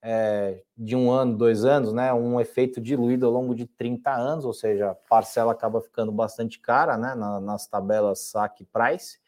[0.09, 2.12] é, de um ano, dois anos, né?
[2.14, 6.61] Um efeito diluído ao longo de 30 anos, ou seja, a parcela acaba ficando bastante
[6.61, 7.16] cara, né?
[7.16, 9.19] Na, nas tabelas saque price,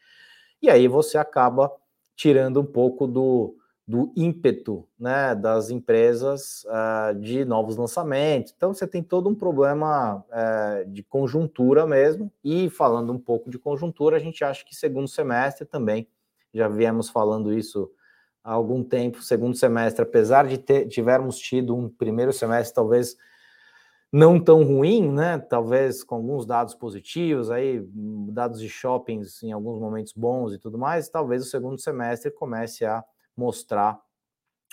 [0.61, 1.69] e aí você acaba
[2.15, 8.53] tirando um pouco do, do ímpeto né, das empresas uh, de novos lançamentos.
[8.55, 12.31] Então você tem todo um problema uh, de conjuntura mesmo.
[12.43, 16.07] E falando um pouco de conjuntura, a gente acha que segundo semestre também,
[16.53, 17.91] já viemos falando isso
[18.43, 23.15] há algum tempo, segundo semestre, apesar de ter, tivermos tido um primeiro semestre talvez
[24.11, 25.37] não tão ruim, né?
[25.37, 27.85] Talvez com alguns dados positivos, aí
[28.31, 32.85] dados de shoppings em alguns momentos bons e tudo mais, talvez o segundo semestre comece
[32.85, 33.03] a
[33.37, 33.99] mostrar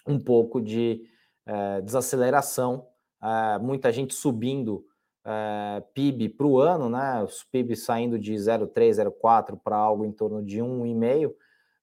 [0.06, 1.02] um pouco de
[1.44, 2.86] é, desaceleração,
[3.22, 4.84] é, muita gente subindo
[5.24, 7.22] é, PIB para o ano, né?
[7.22, 11.34] Os PIB saindo de 0,3, 0,4 para algo em torno de 1,5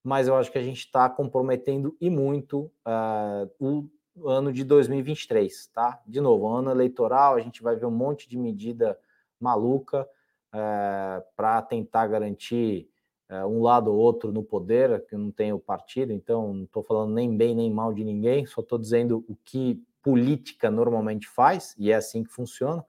[0.04, 3.90] mas eu acho que a gente está comprometendo e muito uh, o
[4.28, 6.02] ano de 2023, tá?
[6.06, 9.00] De novo, ano eleitoral, a gente vai ver um monte de medida
[9.40, 10.08] maluca uh,
[10.56, 12.88] eh, para tentar garantir
[13.30, 16.84] uh, um lado ou outro no poder, que não tem o partido, então não estou
[16.84, 21.74] falando nem bem nem mal de ninguém, só estou dizendo o que política normalmente faz,
[21.78, 22.86] e é assim que funciona.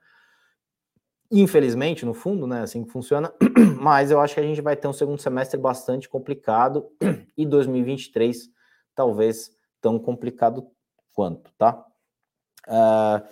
[1.36, 3.34] Infelizmente, no fundo, né, assim que funciona,
[3.82, 6.88] mas eu acho que a gente vai ter um segundo semestre bastante complicado
[7.36, 8.48] e 2023
[8.94, 10.70] talvez tão complicado
[11.12, 11.84] quanto, tá?
[12.68, 13.26] Uh,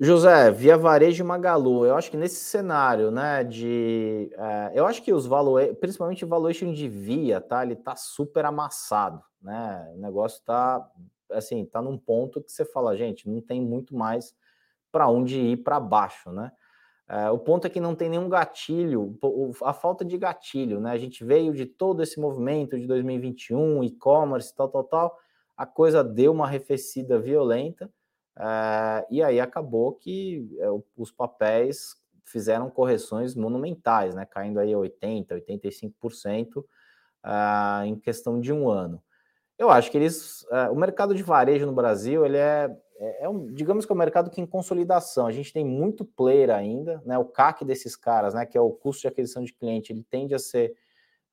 [0.00, 5.12] José, via varejo Magalu, eu acho que nesse cenário, né, de, uh, eu acho que
[5.12, 10.42] os valores, principalmente o valuation de via, tá, ele tá super amassado, né, o negócio
[10.44, 10.84] tá,
[11.30, 14.34] assim, tá num ponto que você fala, gente, não tem muito mais
[14.90, 16.50] para onde ir para baixo, né,
[17.32, 19.18] o ponto é que não tem nenhum gatilho,
[19.64, 20.92] a falta de gatilho, né?
[20.92, 25.18] A gente veio de todo esse movimento de 2021, e-commerce, tal, tal, tal,
[25.56, 27.90] a coisa deu uma arrefecida violenta,
[28.38, 34.24] é, e aí acabou que é, os papéis fizeram correções monumentais, né?
[34.24, 39.02] Caindo aí 80%, 85% uh, em questão de um ano.
[39.58, 40.46] Eu acho que eles.
[40.70, 43.98] O mercado de varejo no Brasil ele é é, é um, digamos que é um
[43.98, 45.26] mercado que em consolidação.
[45.26, 47.18] A gente tem muito player ainda, né?
[47.18, 48.44] O CAC desses caras, né?
[48.44, 50.76] Que é o custo de aquisição de cliente, ele tende a ser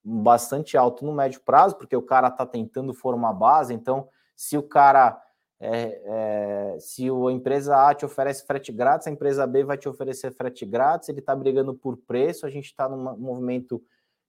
[0.04, 3.74] bastante alto no médio prazo, porque o cara está tentando formar base.
[3.74, 5.22] Então, se o cara
[5.60, 9.90] é, é, se a empresa A te oferece frete grátis, a empresa B vai te
[9.90, 13.84] oferecer frete grátis, ele está brigando por preço, a gente está num movimento,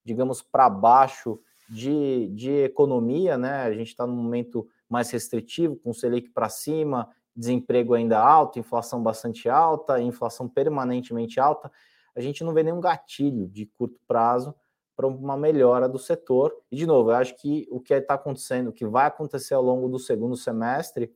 [0.04, 3.62] digamos, para baixo de, de economia, né?
[3.62, 8.58] A gente está num momento mais restritivo, com o Selic para cima, desemprego ainda alto,
[8.58, 11.70] inflação bastante alta, inflação permanentemente alta.
[12.16, 14.52] A gente não vê nenhum gatilho de curto prazo
[14.96, 16.52] para uma melhora do setor.
[16.70, 19.62] E, de novo, eu acho que o que está acontecendo, o que vai acontecer ao
[19.62, 21.14] longo do segundo semestre,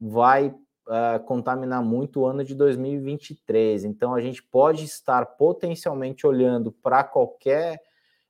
[0.00, 3.84] vai uh, contaminar muito o ano de 2023.
[3.84, 7.78] Então, a gente pode estar potencialmente olhando para qualquer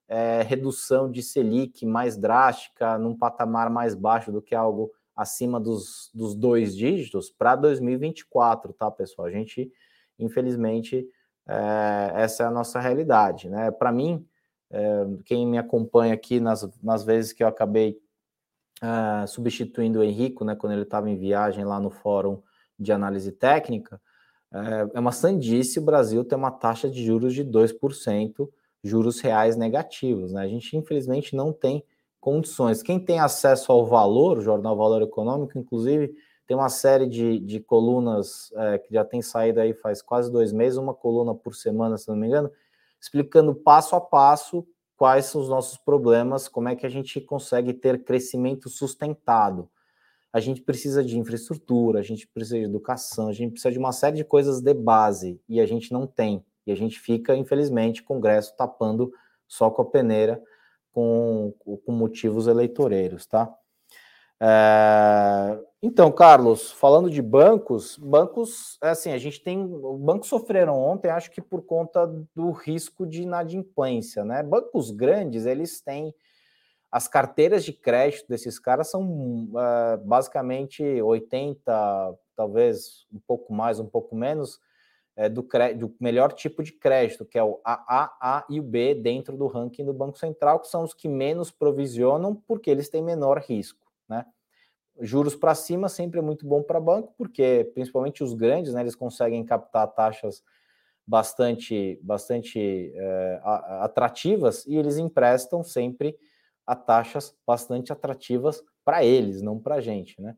[0.09, 6.11] é, redução de Selic mais drástica, num patamar mais baixo do que algo acima dos,
[6.15, 9.27] dos dois dígitos para 2024, tá, pessoal?
[9.27, 9.69] A gente,
[10.17, 11.05] infelizmente,
[11.45, 13.69] é, essa é a nossa realidade, né?
[13.73, 14.25] Para mim,
[14.71, 17.99] é, quem me acompanha aqui nas, nas vezes que eu acabei
[18.81, 22.41] é, substituindo o Henrico, né, quando ele estava em viagem lá no Fórum
[22.79, 24.01] de Análise Técnica,
[24.53, 28.49] é, é uma sandice o Brasil ter uma taxa de juros de 2%
[28.85, 30.33] juros reais negativos.
[30.33, 30.43] Né?
[30.43, 31.83] A gente, infelizmente, não tem
[32.21, 32.83] condições.
[32.83, 36.15] Quem tem acesso ao valor, o Jornal Valor Econômico, inclusive,
[36.47, 40.53] tem uma série de, de colunas é, que já tem saído aí faz quase dois
[40.53, 42.51] meses, uma coluna por semana, se não me engano,
[43.01, 47.73] explicando passo a passo quais são os nossos problemas, como é que a gente consegue
[47.73, 49.69] ter crescimento sustentado.
[50.33, 53.93] A gente precisa de infraestrutura, a gente precisa de educação, a gente precisa de uma
[53.93, 56.45] série de coisas de base e a gente não tem.
[56.67, 59.13] E a gente fica, infelizmente, Congresso tapando
[59.47, 60.43] só com a peneira
[60.99, 63.55] com, com motivos eleitoreiros, tá?
[64.41, 69.65] É, então, Carlos, falando de bancos, bancos, é assim, a gente tem,
[70.01, 74.43] bancos sofreram ontem, acho que por conta do risco de inadimplência, né?
[74.43, 76.13] Bancos grandes, eles têm
[76.91, 83.87] as carteiras de crédito desses caras são uh, basicamente 80, talvez um pouco mais, um
[83.87, 84.59] pouco menos,
[85.19, 85.43] é, do,
[85.77, 89.49] do, melhor tipo de crédito, que é o AA, A e o B dentro do
[89.49, 93.85] ranking do Banco Central, que são os que menos provisionam porque eles têm menor risco,
[94.09, 94.25] né?
[95.01, 98.95] Juros para cima sempre é muito bom para banco, porque principalmente os grandes, né, eles
[98.95, 100.43] conseguem captar taxas
[101.05, 103.41] bastante, bastante é,
[103.81, 106.17] atrativas e eles emprestam sempre
[106.65, 110.37] a taxas bastante atrativas para eles, não para a gente, né?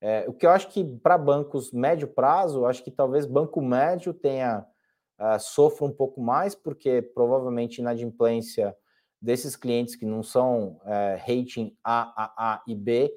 [0.00, 4.14] É, o que eu acho que para bancos médio prazo, acho que talvez banco médio
[4.14, 4.66] tenha
[5.18, 8.74] uh, sofra um pouco mais, porque provavelmente inadimplência
[9.20, 13.12] desses clientes que não são uh, rating A, A e B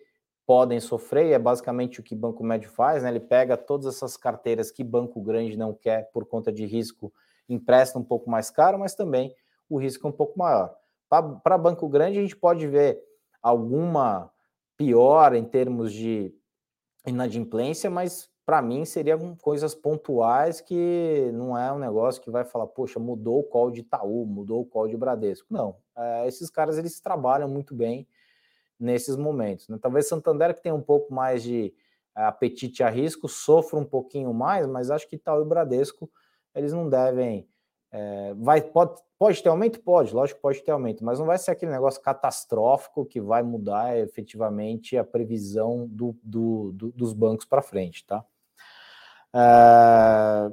[0.46, 3.10] podem sofrer, e é basicamente o que banco médio faz, né?
[3.10, 7.14] Ele pega todas essas carteiras que banco grande não quer por conta de risco,
[7.48, 9.34] empresta um pouco mais caro, mas também
[9.70, 10.76] o risco é um pouco maior.
[11.10, 13.02] Para banco grande, a gente pode ver
[13.42, 14.30] alguma
[14.76, 16.34] pior em termos de
[17.06, 22.68] inadimplência, mas para mim seriam coisas pontuais que não é um negócio que vai falar,
[22.68, 25.48] poxa, mudou o call de Itaú, mudou o call de Bradesco.
[25.50, 28.08] Não, é, esses caras eles trabalham muito bem
[28.80, 29.70] nesses momentos.
[29.70, 29.78] Né?
[29.82, 31.74] Talvez Santander que tem um pouco mais de
[32.16, 36.10] é, apetite a risco sofra um pouquinho mais, mas acho que Itaú e Bradesco
[36.54, 37.48] eles não devem
[37.96, 39.80] é, vai, pode, pode ter aumento?
[39.80, 43.96] Pode, lógico pode ter aumento, mas não vai ser aquele negócio catastrófico que vai mudar
[44.00, 48.26] efetivamente a previsão do, do, do dos bancos para frente, tá?
[49.32, 50.52] É,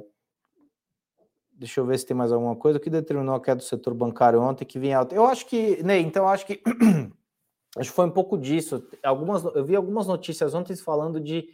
[1.51, 2.77] deixa eu ver se tem mais alguma coisa.
[2.77, 5.15] O que determinou a queda do setor bancário ontem que vinha alta?
[5.15, 6.61] Eu acho que, Ney, então acho que
[7.75, 8.87] acho que foi um pouco disso.
[9.03, 11.49] Algumas, eu vi algumas notícias ontem falando de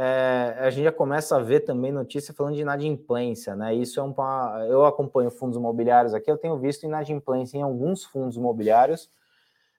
[0.00, 3.74] é, a gente já começa a ver também notícia falando de inadimplência, né?
[3.74, 4.14] Isso é um.
[4.68, 9.10] Eu acompanho fundos imobiliários aqui, eu tenho visto inadimplência em alguns fundos imobiliários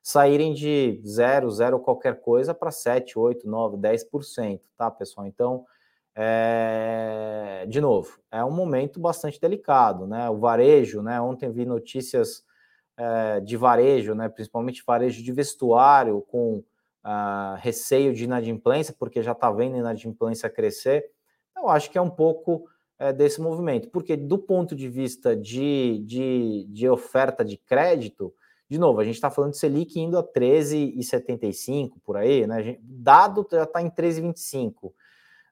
[0.04, 5.26] saírem de zero, zero qualquer coisa para 7, 8, 9, 10%, tá, pessoal?
[5.26, 5.66] Então,
[6.14, 10.30] é, de novo, é um momento bastante delicado, né?
[10.30, 11.22] O varejo, né?
[11.22, 12.44] Ontem vi notícias
[12.98, 14.28] é, de varejo, né?
[14.28, 16.62] Principalmente varejo de vestuário com
[17.06, 21.06] uh, receio de inadimplência, porque já está vendo inadimplência crescer.
[21.56, 22.66] Eu acho que é um pouco
[22.98, 28.34] é, desse movimento, porque do ponto de vista de, de, de oferta de crédito,
[28.70, 32.78] de novo, a gente está falando de Selic indo a 13,75 por aí, né?
[32.82, 34.94] Dado já está em 13,25.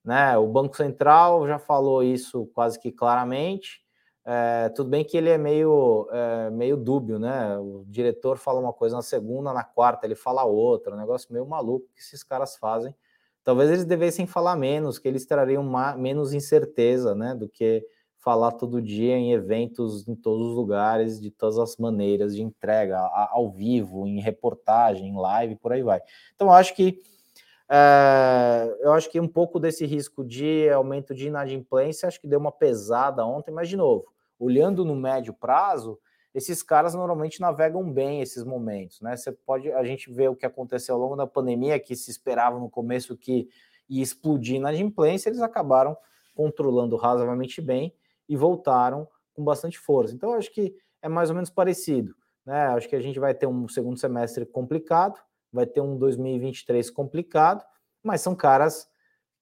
[0.06, 0.38] Né?
[0.38, 3.82] O Banco Central já falou isso quase que claramente.
[4.30, 7.58] É, tudo bem que ele é meio, é, meio dúbio, né?
[7.60, 11.46] O diretor fala uma coisa na segunda, na quarta ele fala outra, um negócio meio
[11.46, 12.94] maluco que esses caras fazem.
[13.44, 15.64] Talvez eles devessem falar menos, que eles trariam
[15.98, 17.34] menos incerteza, né?
[17.36, 17.86] Do que
[18.18, 23.00] falar todo dia em eventos em todos os lugares, de todas as maneiras, de entrega,
[23.32, 26.02] ao vivo, em reportagem, em live, por aí vai.
[26.36, 27.02] Então, acho que
[27.70, 32.40] É, eu acho que um pouco desse risco de aumento de inadimplência, acho que deu
[32.40, 34.06] uma pesada ontem, mas de novo,
[34.40, 36.00] olhando no médio prazo,
[36.34, 39.16] esses caras normalmente navegam bem esses momentos, né?
[39.16, 42.60] Você pode, a gente vê o que aconteceu ao longo da pandemia, que se esperava
[42.60, 43.50] no começo que
[43.90, 45.98] ia explodir na inadimplência, eles acabaram
[46.36, 47.94] controlando razoavelmente bem
[48.30, 50.14] e voltaram com bastante força.
[50.14, 52.14] Então, acho que é mais ou menos parecido,
[52.46, 52.68] né?
[52.68, 55.20] Acho que a gente vai ter um segundo semestre complicado,
[55.52, 57.66] vai ter um 2023 complicado,
[58.04, 58.88] mas são caras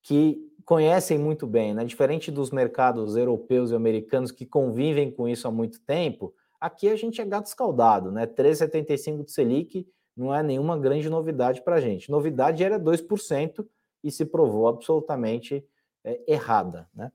[0.01, 1.85] que conhecem muito bem, né?
[1.85, 6.95] Diferente dos mercados europeus e americanos que convivem com isso há muito tempo, aqui a
[6.95, 8.25] gente é gato escaldado, né?
[8.25, 12.09] 3,75 de Selic não é nenhuma grande novidade para a gente.
[12.09, 13.65] Novidade era 2%
[14.03, 15.63] e se provou absolutamente
[16.03, 17.11] é, errada, né?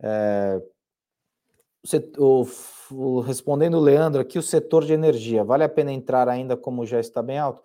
[0.00, 0.62] É,
[2.18, 2.46] o,
[2.90, 6.86] o, respondendo o Leandro aqui, o setor de energia, vale a pena entrar ainda como
[6.86, 7.62] já está bem alto?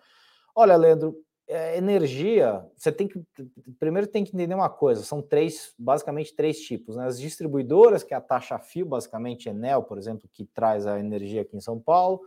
[0.56, 1.16] Olha, Leandro,
[1.48, 3.24] é, energia, você tem que
[3.80, 7.06] primeiro tem que entender uma coisa, são três, basicamente três tipos, né?
[7.06, 11.42] As distribuidoras, que é a taxa fio, basicamente Enel, por exemplo, que traz a energia
[11.44, 12.22] aqui em São Paulo,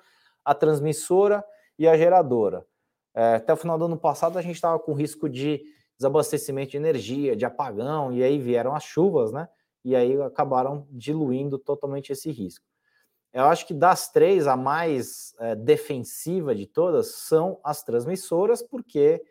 [0.45, 1.45] a transmissora
[1.79, 2.65] e a geradora.
[3.15, 5.63] É, até o final do ano passado a gente estava com risco de
[5.99, 9.49] desabastecimento de energia, de apagão, e aí vieram as chuvas, né?
[9.85, 12.65] E aí acabaram diluindo totalmente esse risco.
[13.33, 19.23] Eu acho que das três, a mais é, defensiva de todas são as transmissoras, porque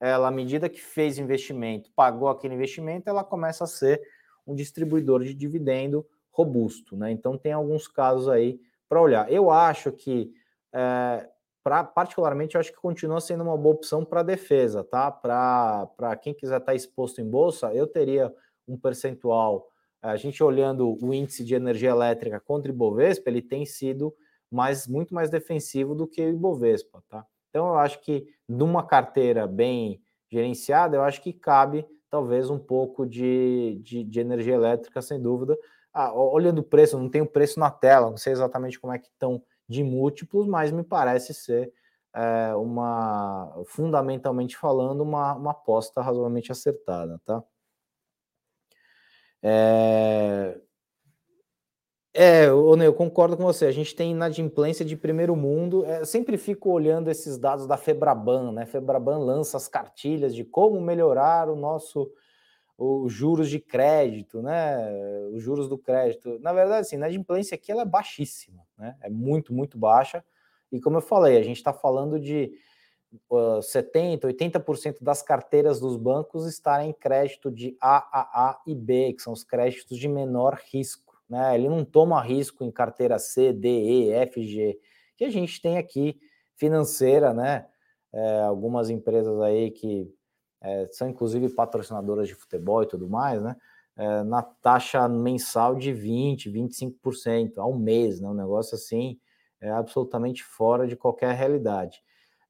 [0.00, 4.00] ela, à medida que fez investimento, pagou aquele investimento, ela começa a ser
[4.46, 7.10] um distribuidor de dividendo robusto, né?
[7.10, 9.30] Então tem alguns casos aí para olhar.
[9.30, 10.32] Eu acho que,
[10.72, 11.28] é,
[11.64, 15.10] pra, particularmente, eu acho que continua sendo uma boa opção para defesa, tá?
[15.10, 18.32] Para quem quiser estar tá exposto em bolsa, eu teria
[18.68, 19.66] um percentual
[20.02, 24.14] a gente olhando o índice de energia elétrica contra o Ibovespa, ele tem sido
[24.50, 27.26] mais, muito mais defensivo do que o Ibovespa, tá?
[27.50, 33.06] Então eu acho que numa carteira bem gerenciada, eu acho que cabe talvez um pouco
[33.06, 35.56] de, de, de energia elétrica, sem dúvida.
[35.92, 38.98] Ah, olhando o preço, não tem o preço na tela, não sei exatamente como é
[38.98, 41.72] que estão de múltiplos, mas me parece ser
[42.14, 47.42] é, uma, fundamentalmente falando, uma, uma aposta razoavelmente acertada, tá?
[49.42, 50.60] É,
[52.14, 53.66] é eu concordo com você.
[53.66, 55.84] A gente tem inadimplência de primeiro mundo.
[55.84, 58.66] É, sempre fico olhando esses dados da Febraban, né?
[58.66, 62.10] Febraban lança as cartilhas de como melhorar o nosso
[62.80, 64.78] os juros de crédito, né?
[65.32, 66.38] Os juros do crédito.
[66.40, 68.96] Na verdade, assim, a inadimplência aqui ela é baixíssima, né?
[69.00, 70.24] É muito, muito baixa.
[70.70, 72.52] E como eu falei, a gente está falando de
[73.30, 79.22] uh, 70%, 80% das carteiras dos bancos estarem em crédito de AAA e B, que
[79.22, 81.20] são os créditos de menor risco.
[81.28, 81.54] Né?
[81.54, 84.78] Ele não toma risco em carteira C, D, E, F, G,
[85.16, 86.18] que a gente tem aqui
[86.56, 87.66] financeira, né?
[88.12, 90.10] É, algumas empresas aí que
[90.62, 93.56] é, são inclusive patrocinadoras de futebol e tudo mais, né?
[93.96, 98.28] É, na taxa mensal de 20, 25% ao mês, né?
[98.28, 99.18] Um negócio assim
[99.60, 102.00] é absolutamente fora de qualquer realidade.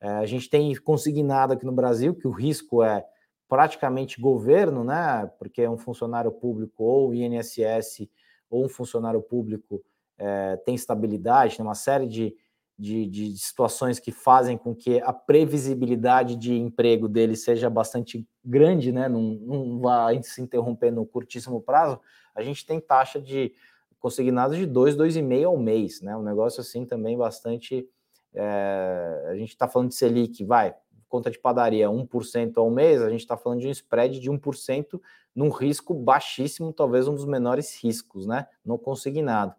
[0.01, 3.05] É, a gente tem consignado aqui no Brasil que o risco é
[3.49, 5.31] praticamente governo, né?
[5.39, 8.09] Porque um funcionário público ou INSS
[8.51, 9.83] ou um funcionário público
[10.19, 12.35] é, tem estabilidade, tem uma série de,
[12.79, 18.93] de, de, situações que fazem com que a previsibilidade de emprego dele seja bastante grande,
[18.93, 19.09] né?
[19.09, 22.01] Não, não vai se interromper no curtíssimo prazo.
[22.35, 23.53] A gente tem taxa de
[23.99, 26.17] consignados de 2, 2,5 ao mês, né?
[26.17, 27.89] Um negócio assim também bastante
[28.39, 30.73] é, a gente está falando de Selic, vai,
[31.09, 35.01] conta de padaria 1% ao mês, a gente está falando de um spread de 1%
[35.35, 38.47] num risco baixíssimo, talvez um dos menores riscos, né?
[38.65, 39.55] No consignado.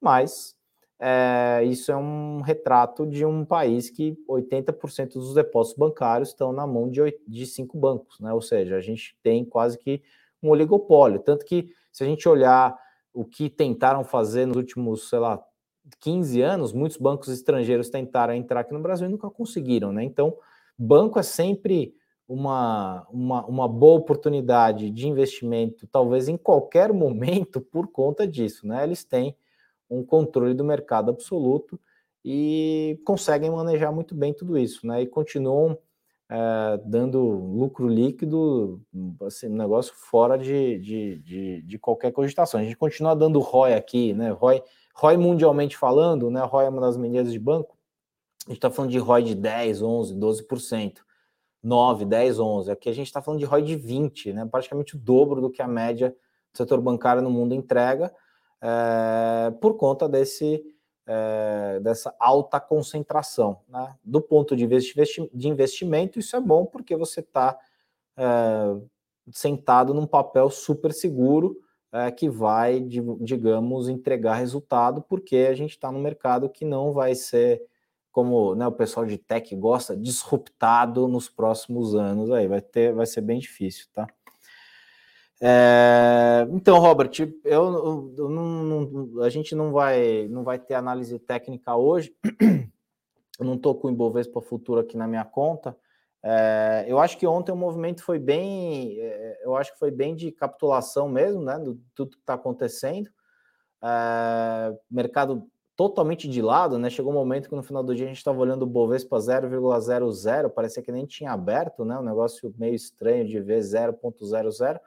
[0.00, 0.54] Mas
[1.00, 6.66] é, isso é um retrato de um país que 80% dos depósitos bancários estão na
[6.66, 8.32] mão de, de cinco bancos, né?
[8.32, 10.02] Ou seja, a gente tem quase que
[10.42, 11.20] um oligopólio.
[11.20, 12.78] Tanto que, se a gente olhar
[13.12, 15.42] o que tentaram fazer nos últimos, sei lá,
[16.00, 20.04] 15 anos, muitos bancos estrangeiros tentaram entrar aqui no Brasil e nunca conseguiram, né?
[20.04, 20.36] Então,
[20.78, 21.94] banco é sempre
[22.28, 28.84] uma, uma, uma boa oportunidade de investimento, talvez em qualquer momento, por conta disso, né?
[28.84, 29.34] Eles têm
[29.88, 31.80] um controle do mercado absoluto
[32.24, 35.02] e conseguem manejar muito bem tudo isso, né?
[35.02, 35.78] E continuam
[36.30, 38.82] é, dando lucro líquido,
[39.22, 42.60] assim, negócio fora de, de, de, de, qualquer cogitação.
[42.60, 44.30] A gente continua dando ROI aqui, né?
[44.30, 44.62] ROI
[45.00, 46.42] ROI mundialmente falando, né?
[46.42, 47.78] ROI é uma das medidas de banco.
[48.46, 50.98] A gente está falando de ROI de 10, 11, 12%.
[51.62, 52.70] 9, 10, 11.
[52.70, 54.46] Aqui a gente está falando de ROI de 20, né?
[54.46, 56.10] praticamente o dobro do que a média
[56.52, 58.12] do setor bancário no mundo entrega,
[58.60, 60.64] é, por conta desse,
[61.06, 63.60] é, dessa alta concentração.
[63.68, 63.94] Né?
[64.02, 67.58] Do ponto de, investi de investimento, isso é bom porque você está
[68.16, 68.76] é,
[69.30, 71.60] sentado num papel super seguro
[71.92, 77.14] é, que vai, digamos, entregar resultado, porque a gente está no mercado que não vai
[77.14, 77.62] ser,
[78.12, 82.30] como né, o pessoal de tech gosta, disruptado nos próximos anos.
[82.30, 84.06] Aí vai ter, vai ser bem difícil, tá?
[85.40, 87.12] É, então, Robert,
[87.44, 92.14] eu, eu não, não, a gente não vai, não vai ter análise técnica hoje.
[93.38, 95.76] Eu não estou com o Ibovespa Futuro aqui na minha conta.
[96.22, 100.14] É, eu acho que ontem o movimento foi bem, é, eu acho que foi bem
[100.16, 101.58] de capitulação mesmo, né?
[101.58, 103.08] Do tudo que está acontecendo.
[103.82, 106.90] É, mercado totalmente de lado, né?
[106.90, 110.50] Chegou um momento que no final do dia a gente estava olhando o Bovespa 0,00,
[110.50, 111.96] parecia que nem tinha aberto, né?
[111.96, 114.80] Um negócio meio estranho de ver 0,00.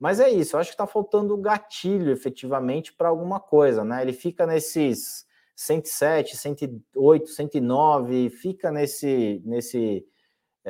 [0.00, 4.00] Mas é isso, eu acho que está faltando gatilho efetivamente para alguma coisa, né?
[4.00, 10.06] Ele fica nesses 107, 108, 109, fica nesse, nesse,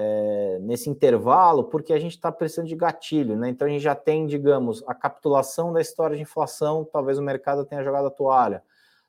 [0.01, 3.49] é, nesse intervalo, porque a gente está precisando de gatilho, né?
[3.49, 7.65] Então a gente já tem, digamos, a capitulação da história de inflação, talvez o mercado
[7.65, 8.63] tenha jogado a toalha.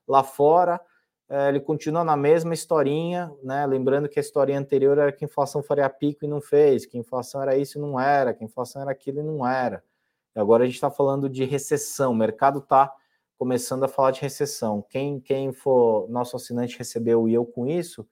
[0.07, 0.81] Lá fora,
[1.29, 3.67] é, ele continua na mesma historinha, né?
[3.67, 6.97] Lembrando que a historinha anterior era que a inflação faria pico e não fez, que
[6.97, 9.83] a inflação era isso e não era, que a inflação era aquilo e não era.
[10.33, 12.91] Agora a gente está falando de recessão, o mercado está
[13.37, 14.83] começando a falar de recessão.
[14.89, 18.07] Quem, quem for nosso assinante recebeu e eu com isso,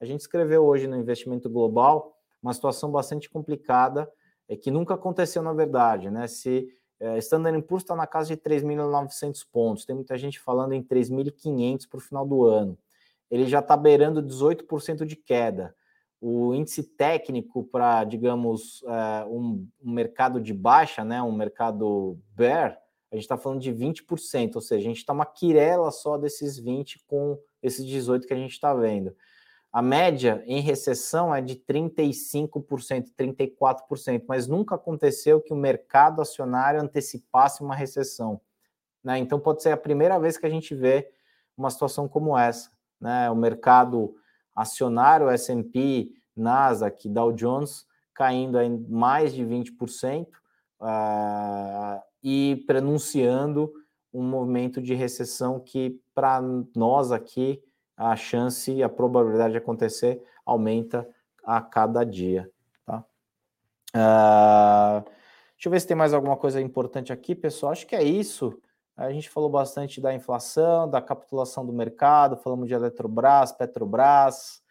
[0.00, 4.10] a gente escreveu hoje no Investimento Global uma situação bastante complicada,
[4.48, 6.26] é, que nunca aconteceu na verdade, né?
[6.26, 6.68] Se
[6.98, 11.88] é, Standard Poor's está na casa de 3.900 pontos, tem muita gente falando em 3.500
[11.88, 12.78] para o final do ano.
[13.30, 15.74] Ele já está beirando 18% de queda
[16.20, 22.78] o índice técnico para, digamos, uh, um, um, mercado de baixa, né, um mercado bear,
[23.12, 26.58] a gente está falando de 20%, ou seja, a gente está uma quirela só desses
[26.58, 29.14] 20 com esses 18 que a gente está vendo.
[29.76, 36.80] A média em recessão é de 35%, 34%, mas nunca aconteceu que o mercado acionário
[36.80, 38.40] antecipasse uma recessão.
[39.04, 39.18] Né?
[39.18, 41.12] Então pode ser a primeira vez que a gente vê
[41.54, 42.70] uma situação como essa.
[42.98, 43.30] Né?
[43.30, 44.16] O mercado
[44.54, 50.26] acionário S&P, Nasdaq, Dow Jones caindo em mais de 20% uh,
[50.80, 53.70] ah, e pronunciando
[54.10, 56.40] um movimento de recessão que para
[56.74, 57.62] nós aqui
[57.96, 61.08] a chance, a probabilidade de acontecer aumenta
[61.44, 62.50] a cada dia.
[62.84, 63.04] Tá?
[63.94, 65.02] Uh,
[65.54, 67.72] deixa eu ver se tem mais alguma coisa importante aqui, pessoal.
[67.72, 68.60] Acho que é isso.
[68.96, 74.62] A gente falou bastante da inflação, da capitulação do mercado, falamos de Eletrobras, Petrobras.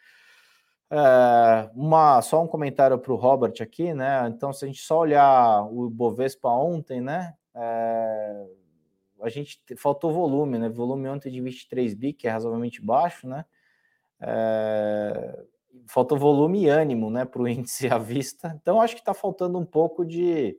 [0.89, 4.27] É, uma, só um comentário para o Robert aqui, né?
[4.27, 7.33] Então, se a gente só olhar o Bovespa ontem, né?
[7.53, 8.45] É,
[9.21, 10.69] a gente faltou volume, né?
[10.69, 13.45] Volume ontem de 23 bi, que é razoavelmente baixo, né?
[14.19, 15.43] É,
[15.87, 17.25] faltou volume e ânimo, né?
[17.25, 18.57] Para o índice à vista.
[18.61, 20.57] Então, acho que está faltando um pouco de,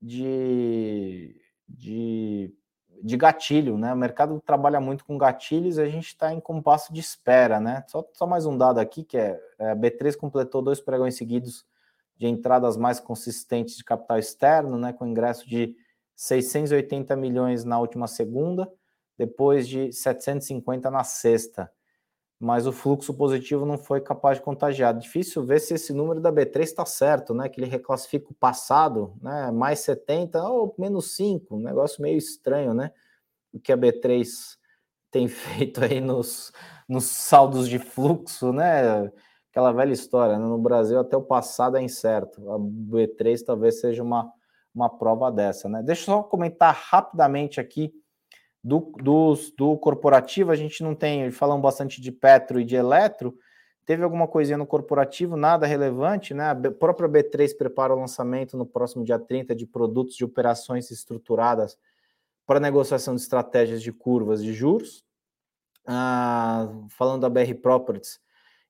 [0.00, 1.36] de,
[1.68, 2.54] de
[3.02, 3.92] de gatilho, né?
[3.92, 7.84] O mercado trabalha muito com gatilhos e a gente está em compasso de espera, né?
[7.88, 11.64] Só, só mais um dado aqui, que é, é B3 completou dois pregões seguidos
[12.16, 14.92] de entradas mais consistentes de capital externo, né?
[14.92, 15.76] Com ingresso de
[16.16, 18.68] 680 milhões na última segunda,
[19.16, 21.70] depois de 750 na sexta
[22.38, 24.94] mas o fluxo positivo não foi capaz de contagiar.
[24.94, 27.48] Difícil ver se esse número da B3 está certo, né?
[27.48, 29.50] Que ele reclassifica o passado, né?
[29.50, 32.92] Mais 70 ou menos 5, um negócio meio estranho, né?
[33.52, 34.26] O que a B3
[35.10, 36.52] tem feito aí nos,
[36.86, 39.10] nos saldos de fluxo, né?
[39.50, 40.44] Aquela velha história, né?
[40.44, 42.52] no Brasil até o passado é incerto.
[42.52, 44.30] A B3 talvez seja uma,
[44.76, 45.82] uma prova dessa, né?
[45.82, 47.94] Deixa eu só comentar rapidamente aqui
[48.62, 48.92] do,
[49.56, 53.34] do, corporativo, a gente não tem, falamos bastante de Petro e de Eletro,
[53.86, 56.50] teve alguma coisinha no corporativo, nada relevante, né?
[56.50, 61.78] A própria B3 prepara o lançamento no próximo dia 30 de produtos de operações estruturadas
[62.44, 65.04] para negociação de estratégias de curvas de juros.
[65.86, 68.20] Ah, falando da BR Properties,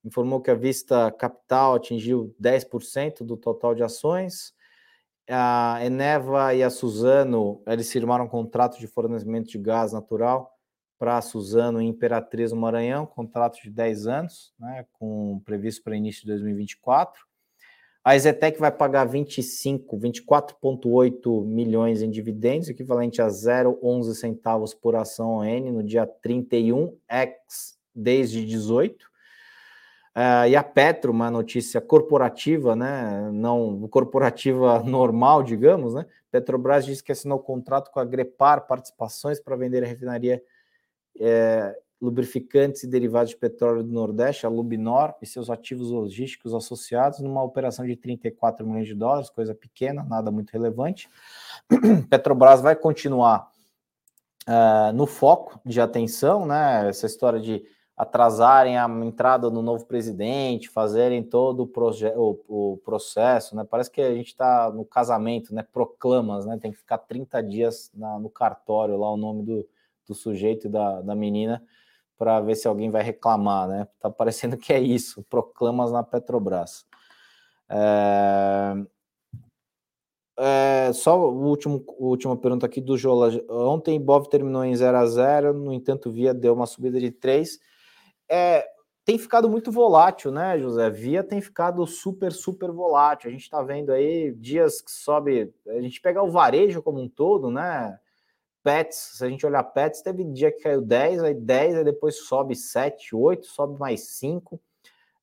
[0.05, 4.55] informou que a vista capital atingiu 10% do total de ações
[5.29, 10.53] a Eneva e a Suzano, eles firmaram um contrato de fornecimento de gás natural
[10.99, 16.23] para Suzano e Imperatriz do Maranhão, contrato de 10 anos, né, com previsto para início
[16.23, 17.21] de 2024.
[18.05, 25.39] A Ezetec vai pagar 25, 24,8 milhões em dividendos, equivalente a 0,11 centavos por ação
[25.39, 29.05] ON no dia 31, ex desde 18.
[30.17, 33.29] Uh, e a Petro, uma notícia corporativa, né?
[33.31, 36.07] Não corporativa normal, digamos, né?
[36.31, 40.43] Petrobras disse que assinou contrato com a Grepar Participações para vender a refinaria
[41.21, 47.21] é, Lubrificantes e Derivados de Petróleo do Nordeste, a Lubnor, e seus ativos logísticos associados,
[47.21, 51.11] numa operação de 34 milhões de dólares, coisa pequena, nada muito relevante.
[52.09, 53.51] Petrobras vai continuar
[54.49, 56.89] uh, no foco de atenção, né?
[56.89, 57.63] Essa história de
[57.97, 63.65] atrasarem a entrada do novo presidente, fazerem todo o, o, o processo, né?
[63.65, 65.63] Parece que a gente está no casamento, né?
[65.73, 66.59] Proclamas, né?
[66.61, 69.67] Tem que ficar 30 dias na, no cartório lá o nome do,
[70.07, 71.65] do sujeito e da, da menina
[72.19, 73.89] para ver se alguém vai reclamar, né?
[73.99, 76.85] Tá parecendo que é isso, proclamas na Petrobras.
[77.69, 78.75] É...
[80.39, 83.31] É, só o último, última pergunta aqui do Jola.
[83.49, 87.59] Ontem Bov terminou em 0 a 0 no entanto, Via deu uma subida de 3
[88.29, 88.67] é,
[89.05, 90.91] tem ficado muito volátil, né, José?
[90.91, 93.29] Via tem ficado super, super volátil.
[93.29, 95.55] A gente está vendo aí dias que sobe.
[95.69, 97.99] A gente pegar o varejo como um todo, né?
[98.65, 102.27] Pets, se a gente olhar Pets, teve dia que caiu 10, aí 10, aí depois
[102.27, 104.61] sobe 7, 8, sobe mais 5.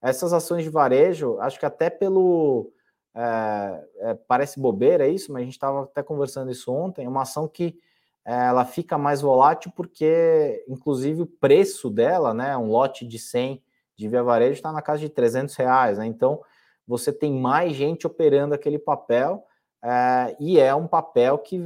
[0.02, 2.72] Essas ações de varejo, acho que até pelo.
[3.14, 7.06] É, é, parece bobeira isso, mas a gente estava até conversando isso ontem.
[7.06, 7.78] É uma ação que
[8.26, 13.62] ela fica mais volátil porque, inclusive, o preço dela, né, um lote de 100
[13.96, 16.06] de via varejo está na casa de 300 reais, né?
[16.06, 16.42] Então,
[16.88, 19.44] você tem mais gente operando aquele papel
[19.84, 21.60] é, e é um papel que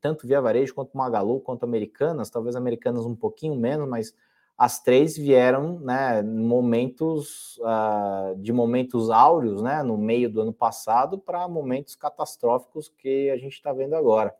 [0.00, 4.14] tanto via varejo quanto Magalu quanto Americanas, talvez Americanas um pouquinho menos, mas
[4.56, 11.18] as três vieram, né, momentos uh, de momentos áureos, né, no meio do ano passado
[11.18, 14.32] para momentos catastróficos que a gente está vendo agora.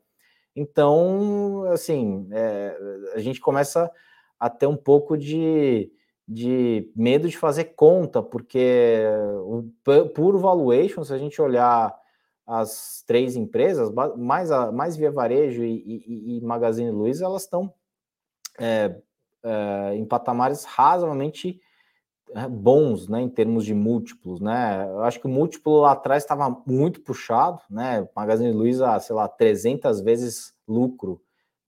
[0.55, 2.79] Então, assim, é,
[3.15, 3.91] a gente começa
[4.39, 5.91] a ter um pouco de,
[6.27, 9.03] de medo de fazer conta, porque
[9.45, 11.95] o puro valuation, se a gente olhar
[12.47, 17.73] as três empresas, mais, a, mais Via Varejo e, e, e Magazine Luiza, elas estão
[18.59, 18.97] é,
[19.43, 21.61] é, em patamares razoavelmente
[22.49, 24.87] bons, né, em termos de múltiplos, né?
[24.89, 28.09] Eu acho que o múltiplo lá atrás estava muito puxado, né?
[28.15, 31.21] Magazine Luiza, sei lá, 300 vezes lucro,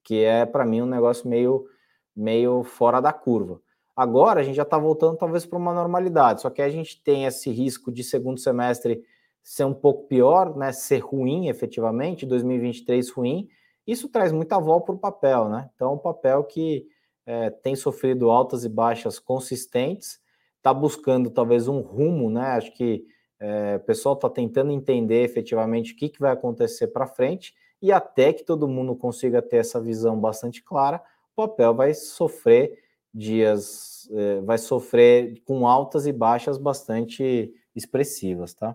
[0.03, 1.67] que é para mim um negócio meio
[2.15, 3.61] meio fora da curva.
[3.95, 7.27] Agora a gente já está voltando talvez para uma normalidade, só que a gente tem
[7.27, 9.03] esse risco de segundo semestre
[9.43, 10.73] ser um pouco pior, né?
[10.73, 13.49] Ser ruim efetivamente, 2023 ruim.
[13.87, 15.71] Isso traz muita volta para o papel, né?
[15.75, 16.87] Então, o papel que
[17.25, 20.19] é, tem sofrido altas e baixas consistentes
[20.67, 22.43] está buscando talvez um rumo, né?
[22.49, 23.07] Acho que
[23.39, 27.93] é, o pessoal está tentando entender efetivamente o que, que vai acontecer para frente e
[27.93, 31.01] até que todo mundo consiga ter essa visão bastante clara,
[31.37, 32.83] o papel vai sofrer
[33.15, 38.75] dias, é, vai sofrer com altas e baixas bastante expressivas, tá?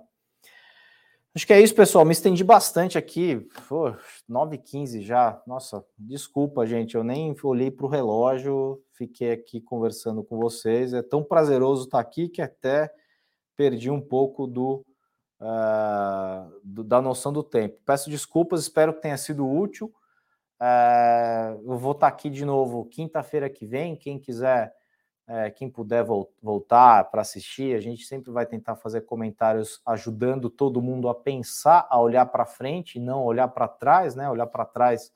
[1.34, 2.04] Acho que é isso, pessoal.
[2.04, 3.48] Me estendi bastante aqui.
[4.30, 5.42] 9h15 já.
[5.48, 6.96] Nossa, desculpa, gente.
[6.96, 10.94] Eu nem olhei para o relógio, fiquei aqui conversando com vocês.
[10.94, 12.94] É tão prazeroso estar aqui que até
[13.56, 14.86] perdi um pouco do,
[15.40, 17.80] uh, do da noção do tempo.
[17.86, 19.94] Peço desculpas, espero que tenha sido útil.
[20.60, 23.96] Uh, eu vou estar aqui de novo quinta-feira que vem.
[23.96, 24.74] Quem quiser
[25.28, 26.04] é, quem puder
[26.42, 31.88] voltar para assistir, a gente sempre vai tentar fazer comentários ajudando todo mundo a pensar,
[31.90, 34.30] a olhar para frente, não olhar para trás, né?
[34.30, 35.12] Olhar para trás,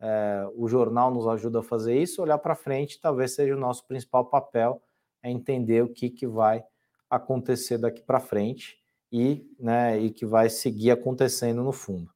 [0.00, 2.22] é, o jornal nos ajuda a fazer isso.
[2.22, 4.82] Olhar para frente, talvez seja o nosso principal papel,
[5.22, 6.64] é entender o que, que vai
[7.10, 8.78] acontecer daqui para frente
[9.12, 12.10] e, né, e que vai seguir acontecendo no fundo.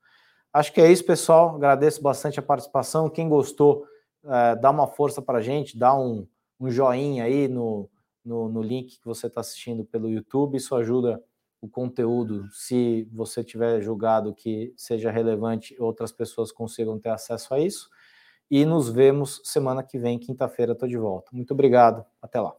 [0.53, 1.57] Acho que é isso, pessoal.
[1.57, 3.11] Agradeço bastante a participação.
[3.11, 3.85] Quem gostou,
[4.25, 6.27] é, dá uma força para a gente, dá um
[6.61, 7.89] um joinha aí no,
[8.25, 10.57] no, no link que você está assistindo pelo YouTube.
[10.57, 11.23] Isso ajuda
[11.61, 17.59] o conteúdo, se você tiver julgado que seja relevante, outras pessoas consigam ter acesso a
[17.59, 17.89] isso.
[18.51, 21.31] E nos vemos semana que vem, quinta-feira, estou de volta.
[21.33, 22.55] Muito obrigado, até lá.